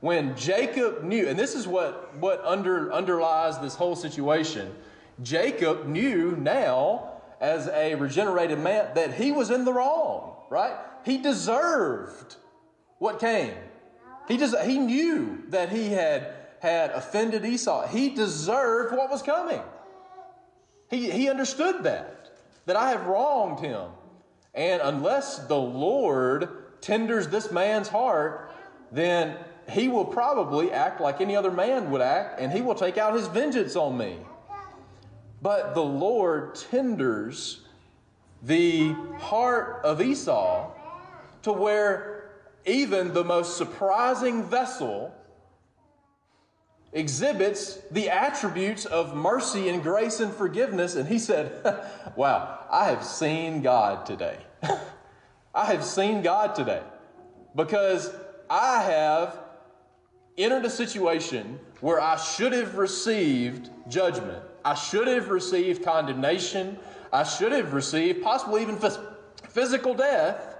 [0.00, 4.74] when Jacob knew, and this is what, what under, underlies this whole situation.
[5.22, 7.10] Jacob knew now
[7.40, 10.76] as a regenerated man that he was in the wrong, right?
[11.04, 12.36] He deserved
[12.98, 13.54] what came.
[14.28, 17.86] He just he knew that he had had offended Esau.
[17.88, 19.60] He deserved what was coming.
[20.90, 22.30] He, he understood that,
[22.66, 23.90] that I have wronged him.
[24.54, 26.48] And unless the Lord
[26.80, 28.52] tenders this man's heart,
[28.90, 29.36] then
[29.68, 33.14] he will probably act like any other man would act, and he will take out
[33.14, 34.16] his vengeance on me.
[35.40, 37.60] But the Lord tenders
[38.42, 40.70] the heart of Esau
[41.42, 42.30] to where
[42.66, 45.14] even the most surprising vessel
[46.92, 50.96] exhibits the attributes of mercy and grace and forgiveness.
[50.96, 51.52] And he said,
[52.16, 54.38] Wow, I have seen God today.
[55.54, 56.82] I have seen God today
[57.54, 58.12] because
[58.48, 59.38] I have
[60.38, 66.78] entered a situation where I should have received judgment I should have received condemnation.
[67.12, 69.02] I should have received possibly even phys-
[69.48, 70.56] physical death.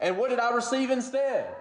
[0.00, 1.54] And what did I receive instead?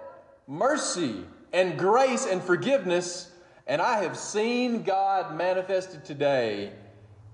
[0.47, 3.31] Mercy and grace and forgiveness.
[3.67, 6.71] And I have seen God manifested today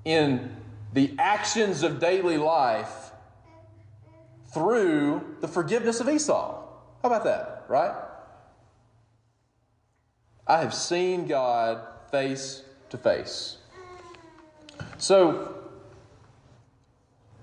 [0.05, 0.55] in
[0.93, 3.11] the actions of daily life
[4.53, 6.63] through the forgiveness of Esau.
[7.01, 7.95] How about that, right?
[10.47, 13.57] I have seen God face to face.
[14.97, 15.55] So,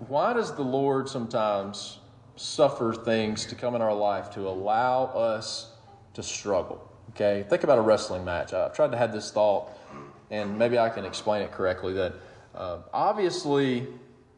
[0.07, 1.99] why does the Lord sometimes
[2.39, 5.73] suffer things to come in our life to allow us
[6.15, 6.88] to struggle.
[7.21, 8.53] Okay, think about a wrestling match.
[8.53, 9.77] I've tried to have this thought,
[10.31, 11.95] and maybe I can explain it correctly.
[11.95, 12.15] That
[12.55, 13.89] uh, obviously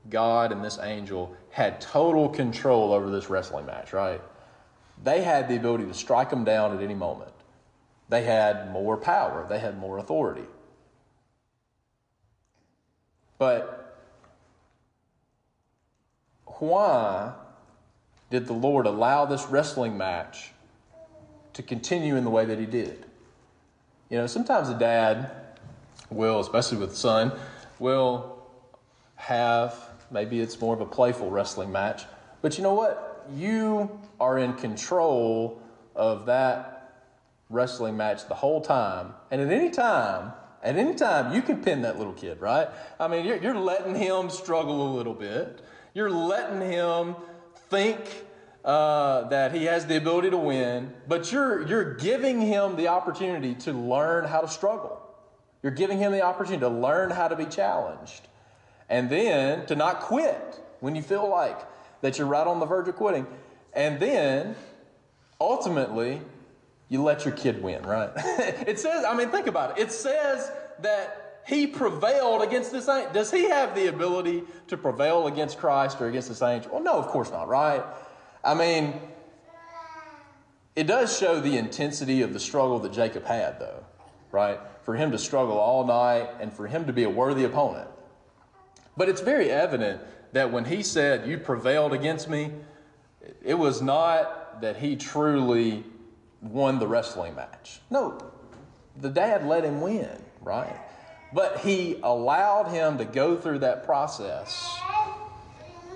[0.09, 4.23] God and this angel had total control over this wrestling match, right?
[5.05, 7.33] They had the ability to strike them down at any moment.
[8.09, 10.49] They had more power, they had more authority.
[13.37, 13.95] But
[16.47, 17.35] why
[18.31, 20.53] did the Lord allow this wrestling match
[21.61, 23.05] to continue in the way that He did?
[24.09, 25.31] You know, sometimes a dad
[26.09, 27.33] will, especially with the son,
[27.79, 28.43] will
[29.17, 29.75] have
[30.11, 32.05] maybe it's more of a playful wrestling match,
[32.41, 33.27] but you know what?
[33.37, 35.61] You are in control
[35.95, 36.95] of that
[37.51, 40.33] wrestling match the whole time, and at any time,
[40.63, 42.69] at any time, you can pin that little kid, right?
[42.99, 45.61] I mean, you're, you're letting him struggle a little bit.
[45.95, 47.17] You're letting him
[47.69, 48.01] think
[48.65, 53.55] uh, that he has the ability to win, but you're, you're giving him the opportunity
[53.55, 55.01] to learn how to struggle.
[55.63, 58.29] You're giving him the opportunity to learn how to be challenged.
[58.89, 61.59] And then to not quit when you feel like
[62.01, 63.27] that you're right on the verge of quitting.
[63.73, 64.57] And then
[65.41, 66.21] ultimately,
[66.89, 68.11] you let your kid win, right?
[68.17, 69.83] it says, I mean, think about it.
[69.83, 70.51] It says
[70.81, 73.13] that he prevailed against this angel.
[73.13, 76.73] Does he have the ability to prevail against Christ or against this angel?
[76.73, 77.83] Well, no, of course not, right?
[78.43, 79.01] I mean,
[80.75, 83.85] it does show the intensity of the struggle that Jacob had, though,
[84.33, 84.59] right?
[84.83, 87.89] For him to struggle all night and for him to be a worthy opponent.
[88.97, 90.01] But it's very evident
[90.33, 92.53] that when he said, You prevailed against me,
[93.45, 95.85] it was not that he truly
[96.41, 97.81] won the wrestling match.
[97.91, 98.19] No,
[98.97, 100.77] the dad let him win, right?
[101.33, 104.81] But he allowed him to go through that process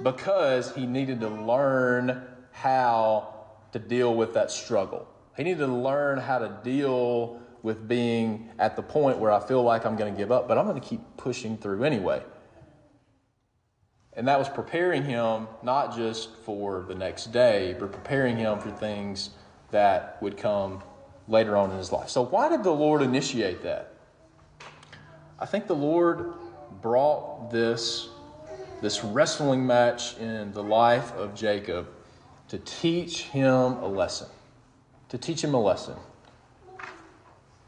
[0.02, 2.22] because he needed to learn
[2.54, 3.34] how
[3.72, 5.06] to deal with that struggle.
[5.36, 9.62] He needed to learn how to deal with being at the point where I feel
[9.62, 12.22] like I'm going to give up, but I'm going to keep pushing through anyway.
[14.12, 18.70] And that was preparing him not just for the next day, but preparing him for
[18.70, 19.30] things
[19.72, 20.80] that would come
[21.26, 22.08] later on in his life.
[22.08, 23.94] So, why did the Lord initiate that?
[25.40, 26.32] I think the Lord
[26.80, 28.08] brought this,
[28.80, 31.88] this wrestling match in the life of Jacob
[32.54, 34.28] to teach him a lesson.
[35.08, 35.96] To teach him a lesson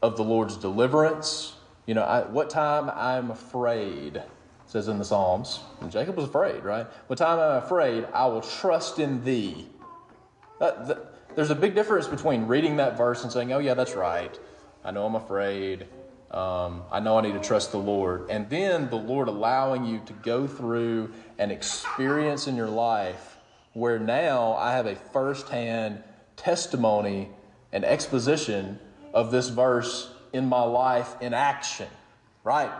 [0.01, 1.55] of the Lord's deliverance.
[1.85, 4.23] You know, I, what time I'm afraid
[4.65, 5.59] says in the Psalms.
[5.81, 6.87] And Jacob was afraid, right?
[7.07, 9.67] What time I'm afraid, I will trust in thee.
[10.61, 13.93] That, that, there's a big difference between reading that verse and saying, oh, yeah, that's
[13.93, 14.39] right.
[14.85, 15.85] I know I'm afraid.
[16.31, 18.29] Um, I know I need to trust the Lord.
[18.29, 23.36] And then the Lord allowing you to go through an experience in your life
[23.73, 26.03] where now I have a firsthand
[26.35, 27.29] testimony
[27.71, 28.79] and exposition
[29.13, 31.87] of this verse in my life in action,
[32.43, 32.71] right?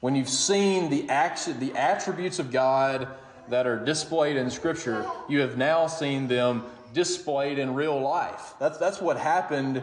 [0.00, 3.08] When you've seen the action, the attributes of God
[3.48, 6.64] that are displayed in Scripture, you have now seen them
[6.94, 8.54] displayed in real life.
[8.58, 9.82] That's, that's what happened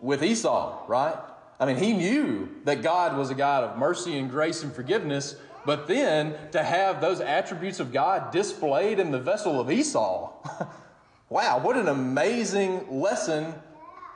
[0.00, 1.16] with Esau, right?
[1.60, 5.36] I mean, he knew that God was a God of mercy and grace and forgiveness,
[5.64, 10.32] but then to have those attributes of God displayed in the vessel of Esau,
[11.28, 13.54] wow, what an amazing lesson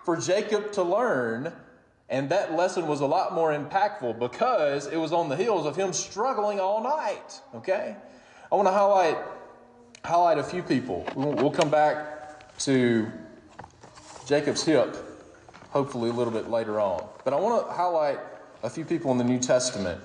[0.04, 1.52] for Jacob to learn
[2.10, 5.76] and that lesson was a lot more impactful because it was on the heels of
[5.76, 7.40] him struggling all night.
[7.54, 7.94] Okay?
[8.50, 9.18] I want to highlight,
[10.02, 11.06] highlight a few people.
[11.14, 13.12] We'll come back to
[14.26, 14.96] Jacob's hip,
[15.70, 17.06] hopefully a little bit later on.
[17.24, 18.18] But I want to highlight
[18.62, 20.00] a few people in the New Testament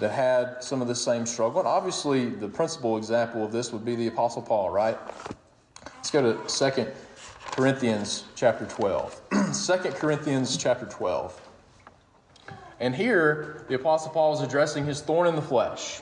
[0.00, 1.60] that had some of the same struggle.
[1.60, 4.98] And obviously, the principal example of this would be the Apostle Paul, right?
[5.84, 6.86] Let's go to 2
[7.50, 9.20] Corinthians chapter 12.
[9.30, 11.40] 2 Corinthians chapter 12.
[12.80, 16.00] And here, the Apostle Paul is addressing his thorn in the flesh.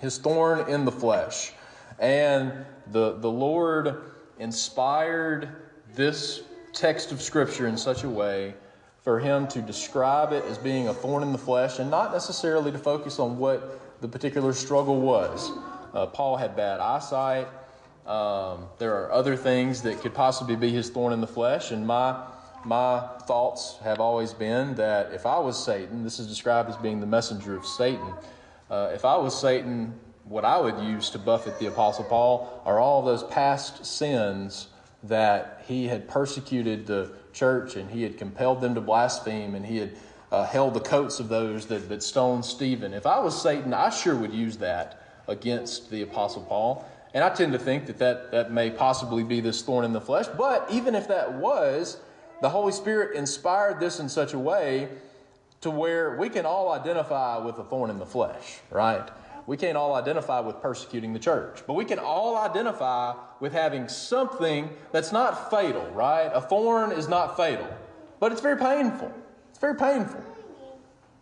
[0.00, 1.52] His thorn in the flesh.
[1.98, 4.02] And the, the Lord
[4.38, 5.48] inspired
[5.94, 6.42] this
[6.72, 8.54] text of Scripture in such a way
[9.04, 12.72] for him to describe it as being a thorn in the flesh and not necessarily
[12.72, 15.52] to focus on what the particular struggle was.
[15.92, 17.46] Uh, Paul had bad eyesight.
[18.06, 21.86] Um, there are other things that could possibly be his thorn in the flesh, and
[21.86, 22.26] my
[22.64, 26.98] my thoughts have always been that if I was Satan, this is described as being
[26.98, 28.14] the messenger of Satan.
[28.70, 29.92] Uh, if I was Satan,
[30.24, 34.68] what I would use to buffet the Apostle Paul are all those past sins
[35.04, 39.78] that he had persecuted the church and he had compelled them to blaspheme and he
[39.78, 39.96] had
[40.32, 42.92] uh, held the coats of those that, that stoned Stephen.
[42.92, 46.88] If I was Satan, I sure would use that against the Apostle Paul.
[47.12, 50.00] And I tend to think that, that that may possibly be this thorn in the
[50.00, 50.26] flesh.
[50.26, 51.98] But even if that was,
[52.40, 54.88] the Holy Spirit inspired this in such a way
[55.60, 59.08] to where we can all identify with a thorn in the flesh, right?
[59.46, 63.88] We can't all identify with persecuting the church, but we can all identify with having
[63.88, 66.30] something that's not fatal, right?
[66.32, 67.68] A thorn is not fatal,
[68.20, 69.12] but it's very painful.
[69.50, 70.24] It's very painful.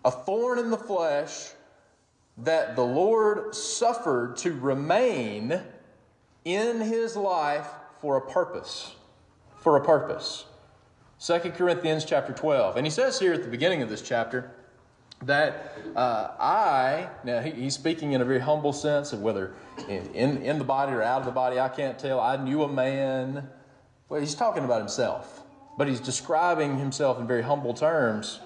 [0.05, 1.51] A thorn in the flesh
[2.39, 5.61] that the Lord suffered to remain
[6.45, 7.69] in his life
[8.01, 8.95] for a purpose.
[9.59, 10.45] For a purpose.
[11.25, 12.77] 2 Corinthians chapter 12.
[12.77, 14.51] And he says here at the beginning of this chapter
[15.27, 19.53] that uh, I, now he, he's speaking in a very humble sense of whether
[19.89, 22.21] in, in the body or out of the body, I can't tell.
[22.21, 23.49] I knew a man.
[24.09, 25.43] Well, he's talking about himself,
[25.79, 28.41] but he's describing himself in very humble terms.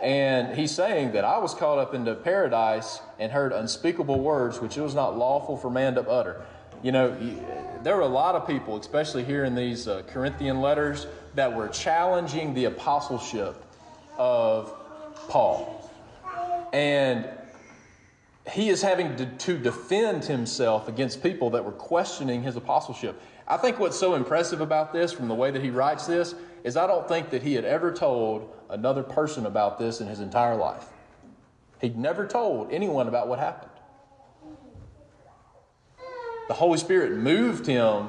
[0.00, 4.76] And he's saying that I was caught up into paradise and heard unspeakable words which
[4.76, 6.44] it was not lawful for man to utter.
[6.82, 7.16] You know,
[7.82, 11.66] there were a lot of people, especially here in these uh, Corinthian letters, that were
[11.68, 13.64] challenging the apostleship
[14.16, 14.72] of
[15.28, 15.77] Paul.
[16.72, 17.28] And
[18.50, 23.20] he is having to, to, defend himself against people that were questioning his apostleship.
[23.46, 26.76] I think what's so impressive about this, from the way that he writes this, is
[26.76, 30.56] I don't think that he had ever told another person about this in his entire
[30.56, 30.86] life.
[31.80, 33.70] He'd never told anyone about what happened.
[36.48, 38.08] The Holy Spirit moved him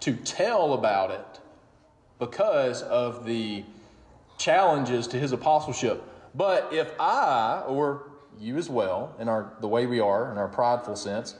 [0.00, 1.40] to tell about it
[2.18, 3.64] because of the
[4.38, 6.02] challenges to his apostleship.
[6.34, 10.48] But if I, or you as well, in our the way we are, in our
[10.48, 11.34] prideful sense,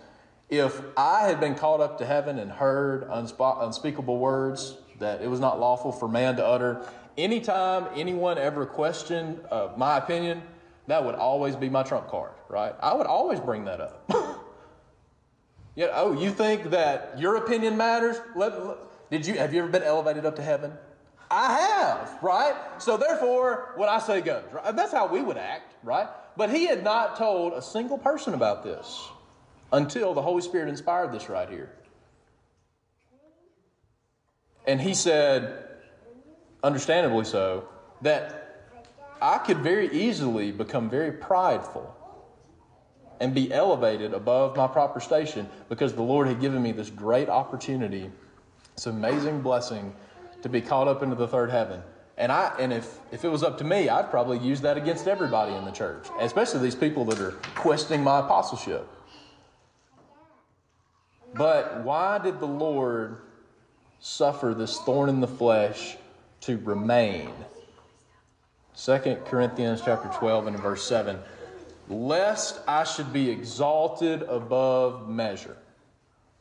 [0.49, 5.41] if I had been caught up to heaven and heard unspeakable words that it was
[5.41, 6.85] not lawful for man to utter,
[7.17, 10.43] anytime anyone ever questioned uh, my opinion,
[10.89, 12.75] that would always be my trump card, right?
[12.81, 14.11] I would always bring that up.
[15.77, 15.93] Yeah.
[15.95, 18.21] oh, you think that your opinion matters?
[18.35, 18.77] Let, let,
[19.11, 20.73] did you have you ever been elevated up to heaven?
[21.31, 22.55] I have, right?
[22.79, 24.43] So therefore, what I say goes.
[24.53, 24.75] Right?
[24.75, 26.09] That's how we would act, right?
[26.37, 29.09] But he had not told a single person about this
[29.73, 31.71] until the Holy Spirit inspired this right here.
[34.67, 35.67] And he said,
[36.63, 37.69] understandably so,
[38.03, 38.67] that
[39.23, 41.95] I could very easily become very prideful
[43.21, 47.29] and be elevated above my proper station because the Lord had given me this great
[47.29, 48.11] opportunity,
[48.75, 49.95] this amazing blessing
[50.43, 51.83] to be caught up into the third heaven.
[52.17, 55.09] And I and if if it was up to me, I'd probably use that against
[55.09, 58.87] everybody in the church, especially these people that are questioning my apostleship.
[61.35, 63.19] But why did the Lord
[64.01, 65.97] suffer this thorn in the flesh
[66.43, 67.31] to remain?
[68.77, 71.19] 2 Corinthians chapter 12 and verse 7
[71.91, 75.57] lest I should be exalted above measure.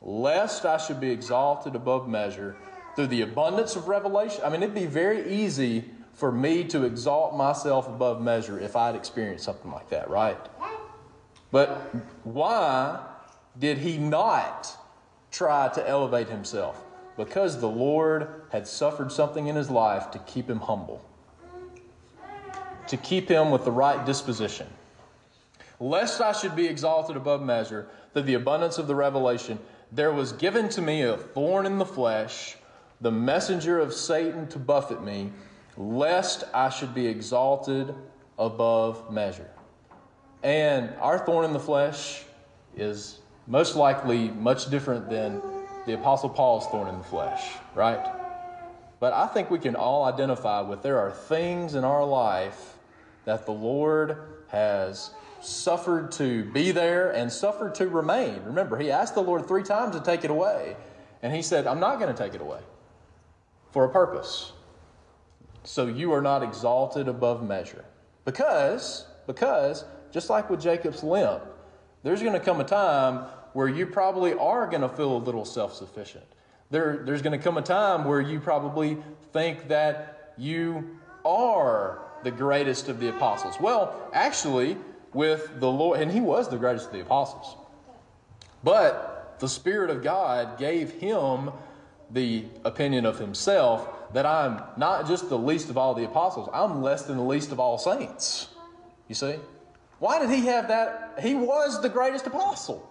[0.00, 2.56] Lest I should be exalted above measure
[2.94, 4.42] through the abundance of revelation.
[4.44, 8.94] I mean, it'd be very easy for me to exalt myself above measure if I'd
[8.94, 10.38] experienced something like that, right?
[11.50, 13.00] But why
[13.58, 14.76] did he not
[15.30, 16.84] try to elevate himself?
[17.16, 21.04] Because the Lord had suffered something in his life to keep him humble,
[22.86, 24.66] to keep him with the right disposition
[25.80, 29.58] lest I should be exalted above measure through the abundance of the revelation,
[29.90, 32.56] there was given to me a thorn in the flesh,
[33.00, 35.32] the messenger of Satan to buffet me,
[35.76, 37.94] lest I should be exalted
[38.38, 39.50] above measure.
[40.42, 42.24] And our thorn in the flesh
[42.76, 45.40] is most likely much different than
[45.86, 47.42] the Apostle Paul's thorn in the flesh,
[47.74, 48.04] right?
[49.00, 52.76] But I think we can all identify with there are things in our life
[53.24, 58.42] that the Lord has suffered to be there and suffered to remain.
[58.44, 60.76] Remember, he asked the Lord three times to take it away,
[61.22, 62.60] and he said, I'm not going to take it away
[63.72, 64.52] for a purpose.
[65.64, 67.84] So you are not exalted above measure.
[68.24, 71.42] Because, because, just like with Jacob's limp,
[72.02, 75.44] there's going to come a time where you probably are going to feel a little
[75.44, 76.24] self sufficient.
[76.70, 78.96] There, there's going to come a time where you probably
[79.32, 83.56] think that you are the greatest of the apostles.
[83.60, 84.76] Well, actually,
[85.12, 87.56] with the Lord, and he was the greatest of the apostles.
[88.62, 91.50] But the Spirit of God gave him
[92.12, 96.82] the opinion of himself that I'm not just the least of all the apostles, I'm
[96.82, 98.48] less than the least of all saints.
[99.08, 99.36] You see?
[99.98, 101.18] Why did he have that?
[101.22, 102.88] He was the greatest apostle.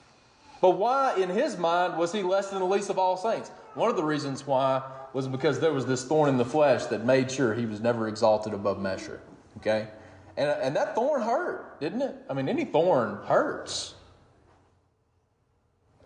[0.60, 3.50] but why, in his mind, was he less than the least of all saints?
[3.74, 4.82] One of the reasons why
[5.12, 8.08] was because there was this thorn in the flesh that made sure he was never
[8.08, 9.20] exalted above measure.
[9.58, 9.88] Okay?
[10.36, 12.14] And, and that thorn hurt, didn't it?
[12.28, 13.94] I mean, any thorn hurts.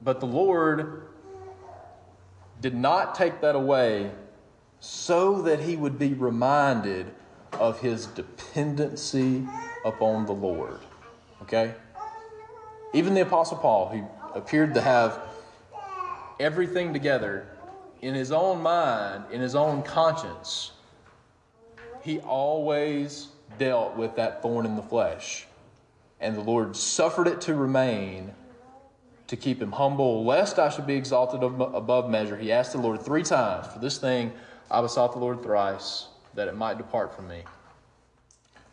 [0.01, 1.10] But the Lord
[2.61, 4.11] did not take that away
[4.81, 7.13] so that he would be reminded
[7.59, 9.47] of his dependency
[9.85, 10.81] upon the Lord.
[11.43, 11.75] Okay?
[12.93, 15.21] Even the Apostle Paul, who appeared to have
[16.39, 17.47] everything together
[18.01, 20.73] in his own mind, in his own conscience,
[22.01, 25.47] he always dealt with that thorn in the flesh.
[26.19, 28.35] And the Lord suffered it to remain
[29.31, 32.37] to keep him humble, lest I should be exalted above measure.
[32.37, 34.33] He asked the Lord three times, For this thing
[34.68, 37.45] I besought the Lord thrice, that it might depart from me.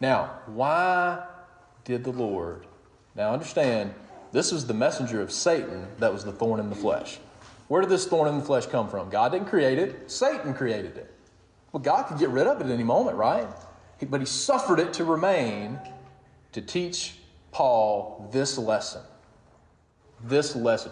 [0.02, 1.24] Now, why
[1.86, 2.66] did the Lord?
[3.14, 3.94] Now, understand,
[4.32, 7.20] this was the messenger of Satan that was the thorn in the flesh.
[7.68, 9.12] Where did this thorn in the flesh come from?
[9.12, 11.14] God didn't create it, Satan created it.
[11.72, 13.46] Well, God could get rid of it at any moment, right?
[14.10, 15.80] But he suffered it to remain
[16.54, 17.18] to teach
[17.52, 19.04] Paul this lesson.
[20.24, 20.92] This lesson.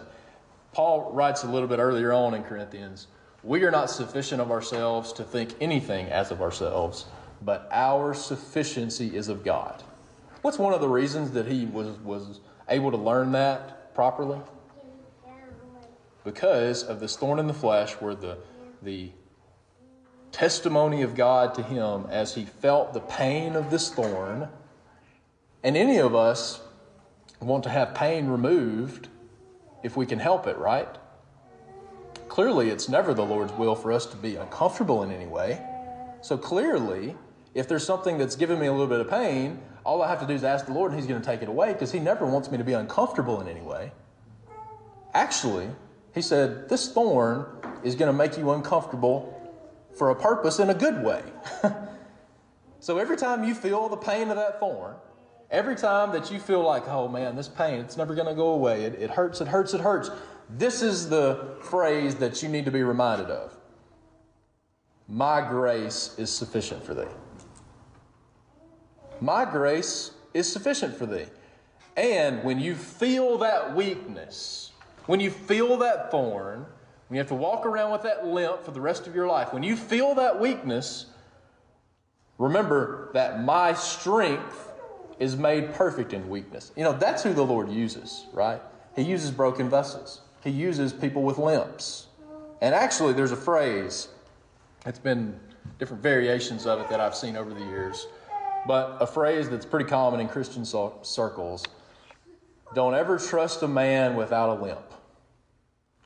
[0.71, 3.07] Paul writes a little bit earlier on in Corinthians
[3.43, 7.05] We are not sufficient of ourselves to think anything as of ourselves,
[7.41, 9.83] but our sufficiency is of God.
[10.41, 14.39] What's one of the reasons that he was, was able to learn that properly?
[16.23, 18.37] Because of this thorn in the flesh, where the,
[18.81, 19.11] the
[20.31, 24.49] testimony of God to him as he felt the pain of this thorn.
[25.63, 26.59] And any of us
[27.39, 29.07] want to have pain removed
[29.85, 30.89] if we can help it, right?
[32.27, 35.63] Clearly, it's never the Lord's will for us to be uncomfortable in any way.
[36.21, 37.15] So clearly,
[37.53, 40.25] if there's something that's giving me a little bit of pain, all I have to
[40.25, 42.25] do is ask the Lord and He's going to take it away because He never
[42.25, 43.91] wants me to be uncomfortable in any way.
[45.13, 45.69] Actually,
[46.15, 47.45] He said, This thorn
[47.83, 49.31] is going to make you uncomfortable
[49.95, 51.21] for a purpose in a good way.
[52.79, 54.95] so every time you feel the pain of that thorn,
[55.51, 58.49] every time that you feel like, oh man, this pain, it's never going to go
[58.49, 60.09] away, it, it hurts, it hurts, it hurts,
[60.49, 63.57] this is the phrase that you need to be reminded of
[65.07, 67.07] My grace is sufficient for thee.
[69.21, 71.25] My grace is sufficient for thee.
[71.97, 74.71] And when you feel that weakness,
[75.05, 76.65] when you feel that thorn,
[77.07, 79.53] when you have to walk around with that limp for the rest of your life,
[79.53, 81.05] when you feel that weakness,
[82.37, 84.64] remember that my strength
[85.19, 86.71] is made perfect in weakness.
[86.75, 88.61] You know, that's who the Lord uses, right?
[88.95, 92.07] He uses broken vessels, He uses people with limps.
[92.61, 94.07] And actually, there's a phrase,
[94.85, 95.37] it's been
[95.77, 98.07] different variations of it that I've seen over the years
[98.65, 101.63] but a phrase that's pretty common in Christian circles
[102.73, 104.81] don't ever trust a man without a limp.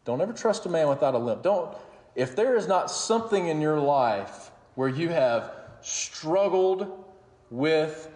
[0.06, 1.42] Don't ever trust a man without a limp.
[1.42, 1.76] Don't,
[2.16, 5.52] if there is not something in your life where you have
[5.82, 7.06] struggled
[7.50, 8.10] with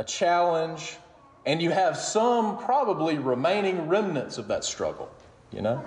[0.00, 0.96] a challenge
[1.44, 5.10] and you have some probably remaining remnants of that struggle,
[5.52, 5.84] you know?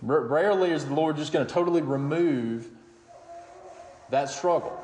[0.00, 2.68] Rarely is the Lord just going to totally remove
[4.10, 4.78] that struggle.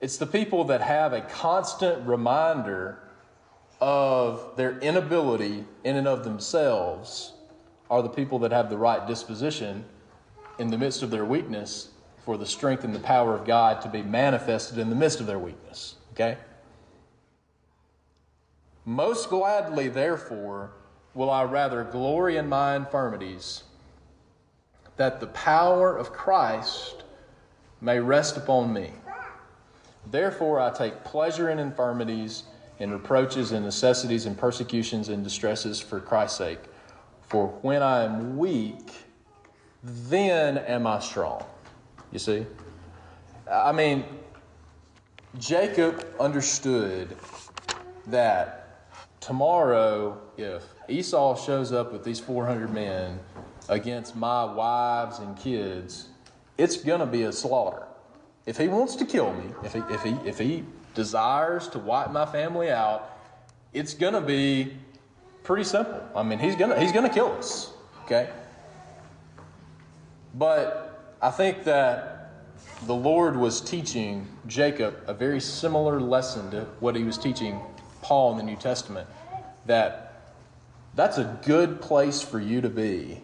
[0.00, 3.00] It's the people that have a constant reminder
[3.80, 7.32] of their inability in and of themselves
[7.90, 9.84] are the people that have the right disposition
[10.60, 11.88] in the midst of their weakness
[12.28, 15.26] for the strength and the power of God to be manifested in the midst of
[15.26, 15.94] their weakness.
[16.12, 16.36] Okay?
[18.84, 20.72] Most gladly, therefore,
[21.14, 23.62] will I rather glory in my infirmities,
[24.98, 27.02] that the power of Christ
[27.80, 28.90] may rest upon me.
[30.10, 32.42] Therefore, I take pleasure in infirmities,
[32.78, 36.60] in reproaches, and necessities, and persecutions, and distresses for Christ's sake.
[37.22, 38.90] For when I am weak,
[39.82, 41.42] then am I strong.
[42.12, 42.46] You see?
[43.50, 44.04] I mean,
[45.38, 47.16] Jacob understood
[48.06, 48.90] that
[49.20, 53.18] tomorrow, if Esau shows up with these 400 men
[53.68, 56.08] against my wives and kids,
[56.56, 57.88] it's going to be a slaughter
[58.48, 62.10] if he wants to kill me, if he, if he, if he desires to wipe
[62.10, 63.18] my family out,
[63.74, 64.74] it's going to be
[65.42, 66.02] pretty simple.
[66.16, 67.70] I mean, he's going to, he's going to kill us.
[68.06, 68.30] Okay?
[70.32, 70.87] But
[71.20, 72.30] I think that
[72.86, 77.60] the Lord was teaching Jacob a very similar lesson to what he was teaching
[78.02, 79.08] Paul in the New Testament
[79.66, 80.34] that
[80.94, 83.20] that's a good place for you to be,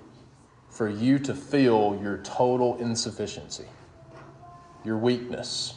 [0.71, 3.67] for you to feel your total insufficiency
[4.85, 5.75] your weakness.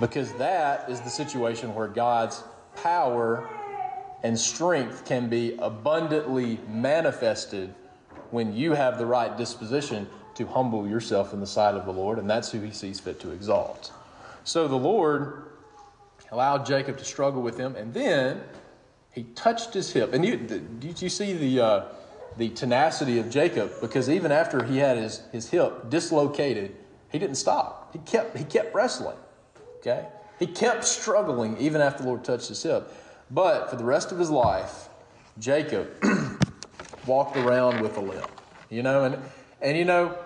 [0.00, 2.42] Because that is the situation where God's
[2.76, 3.48] power
[4.22, 7.74] and strength can be abundantly manifested
[8.30, 12.18] when you have the right disposition to humble yourself in the sight of the Lord,
[12.18, 13.92] and that's who he sees fit to exalt.
[14.44, 15.44] So the Lord
[16.30, 18.42] allowed Jacob to struggle with him, and then
[19.14, 20.12] He touched his hip.
[20.12, 21.84] And you, did you see the, uh,
[22.36, 23.70] the tenacity of Jacob?
[23.80, 26.74] Because even after he had his, his hip dislocated,
[27.12, 27.92] he didn't stop.
[27.92, 29.16] He kept, he kept wrestling.
[29.78, 30.08] Okay?
[30.40, 32.92] He kept struggling even after the Lord touched his hip.
[33.30, 34.88] But for the rest of his life,
[35.38, 35.92] Jacob
[37.06, 38.28] walked around with a limp.
[38.68, 39.16] You know, and,
[39.62, 40.18] and you know,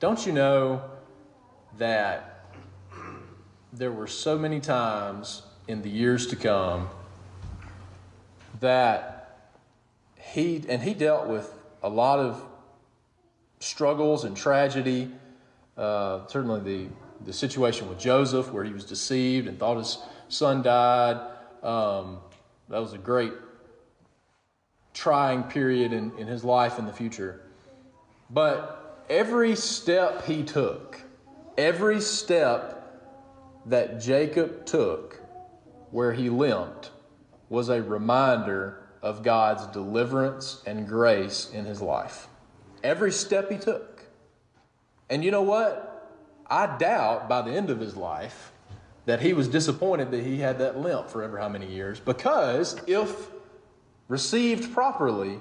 [0.00, 0.82] don't you know
[1.78, 2.44] that
[3.72, 6.88] there were so many times in the years to come
[8.60, 9.52] that
[10.16, 12.42] he, and he dealt with a lot of
[13.60, 15.10] struggles and tragedy.
[15.76, 16.88] Uh, certainly, the,
[17.24, 21.16] the situation with Joseph, where he was deceived and thought his son died.
[21.62, 22.18] Um,
[22.68, 23.32] that was a great
[24.94, 27.40] trying period in, in his life in the future.
[28.30, 28.77] But
[29.08, 31.00] every step he took,
[31.56, 32.74] every step
[33.66, 35.20] that Jacob took
[35.90, 36.90] where he limped
[37.48, 42.28] was a reminder of God's deliverance and grace in his life.
[42.82, 44.02] Every step he took.
[45.10, 45.94] And you know what?
[46.46, 48.52] I doubt by the end of his life
[49.06, 52.80] that he was disappointed that he had that limp for ever how many years because
[52.86, 53.30] if
[54.08, 55.40] received properly,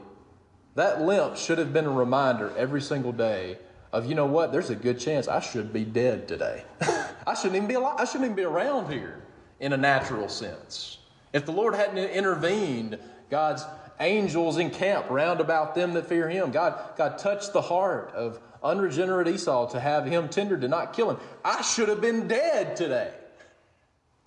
[0.77, 3.57] that limp should have been a reminder every single day
[3.91, 6.63] of, you know what, there's a good chance I should be dead today.
[7.25, 7.95] I shouldn't even be alive.
[7.97, 9.23] I shouldn't even be around here
[9.59, 10.99] in a natural sense.
[11.33, 12.99] If the Lord hadn't intervened,
[13.31, 13.65] God's
[13.99, 16.51] angels encamp round about them that fear him.
[16.51, 21.09] God, God touched the heart of unregenerate Esau to have him tender to not kill
[21.09, 21.17] him.
[21.43, 23.11] I should have been dead today.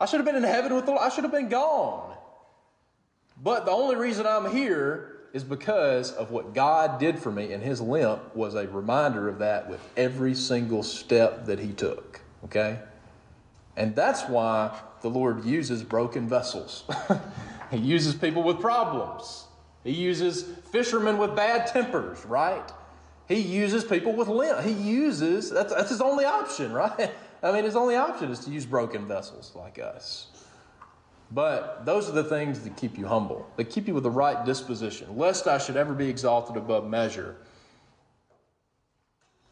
[0.01, 1.05] I should have been in heaven with the Lord.
[1.05, 2.17] I should have been gone.
[3.41, 7.63] But the only reason I'm here is because of what God did for me, and
[7.63, 12.21] his limp was a reminder of that with every single step that he took.
[12.45, 12.81] Okay?
[13.77, 16.85] And that's why the Lord uses broken vessels.
[17.71, 19.45] he uses people with problems.
[19.85, 22.71] He uses fishermen with bad tempers, right?
[23.29, 24.61] He uses people with limp.
[24.61, 27.11] He uses, that's, that's his only option, right?
[27.43, 30.27] I mean, his only option is to use broken vessels like us.
[31.33, 34.45] But those are the things that keep you humble, that keep you with the right
[34.45, 35.17] disposition.
[35.17, 37.37] Lest I should ever be exalted above measure,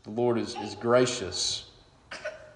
[0.03, 1.71] the Lord is, is gracious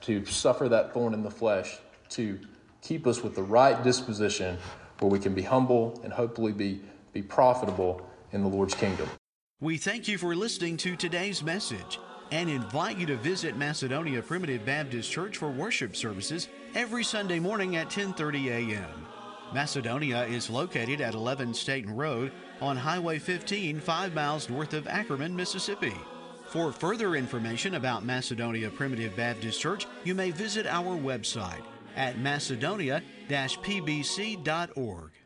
[0.01, 1.79] to suffer that thorn in the flesh,
[2.11, 2.41] to
[2.81, 4.59] keep us with the right disposition
[4.99, 6.81] where we can be humble and hopefully be,
[7.13, 9.09] be profitable in the Lord's kingdom.
[9.61, 12.01] We thank you for listening to today's message
[12.33, 17.77] and invite you to visit Macedonia Primitive Baptist Church for worship services every Sunday morning
[17.77, 19.12] at 10:30 a.m.
[19.55, 25.37] Macedonia is located at 11 Staten Road on Highway 15, 5 miles north of Ackerman,
[25.37, 25.95] Mississippi.
[26.47, 31.63] For further information about Macedonia Primitive Baptist Church, you may visit our website
[31.97, 35.12] at macedonia-pbc.org.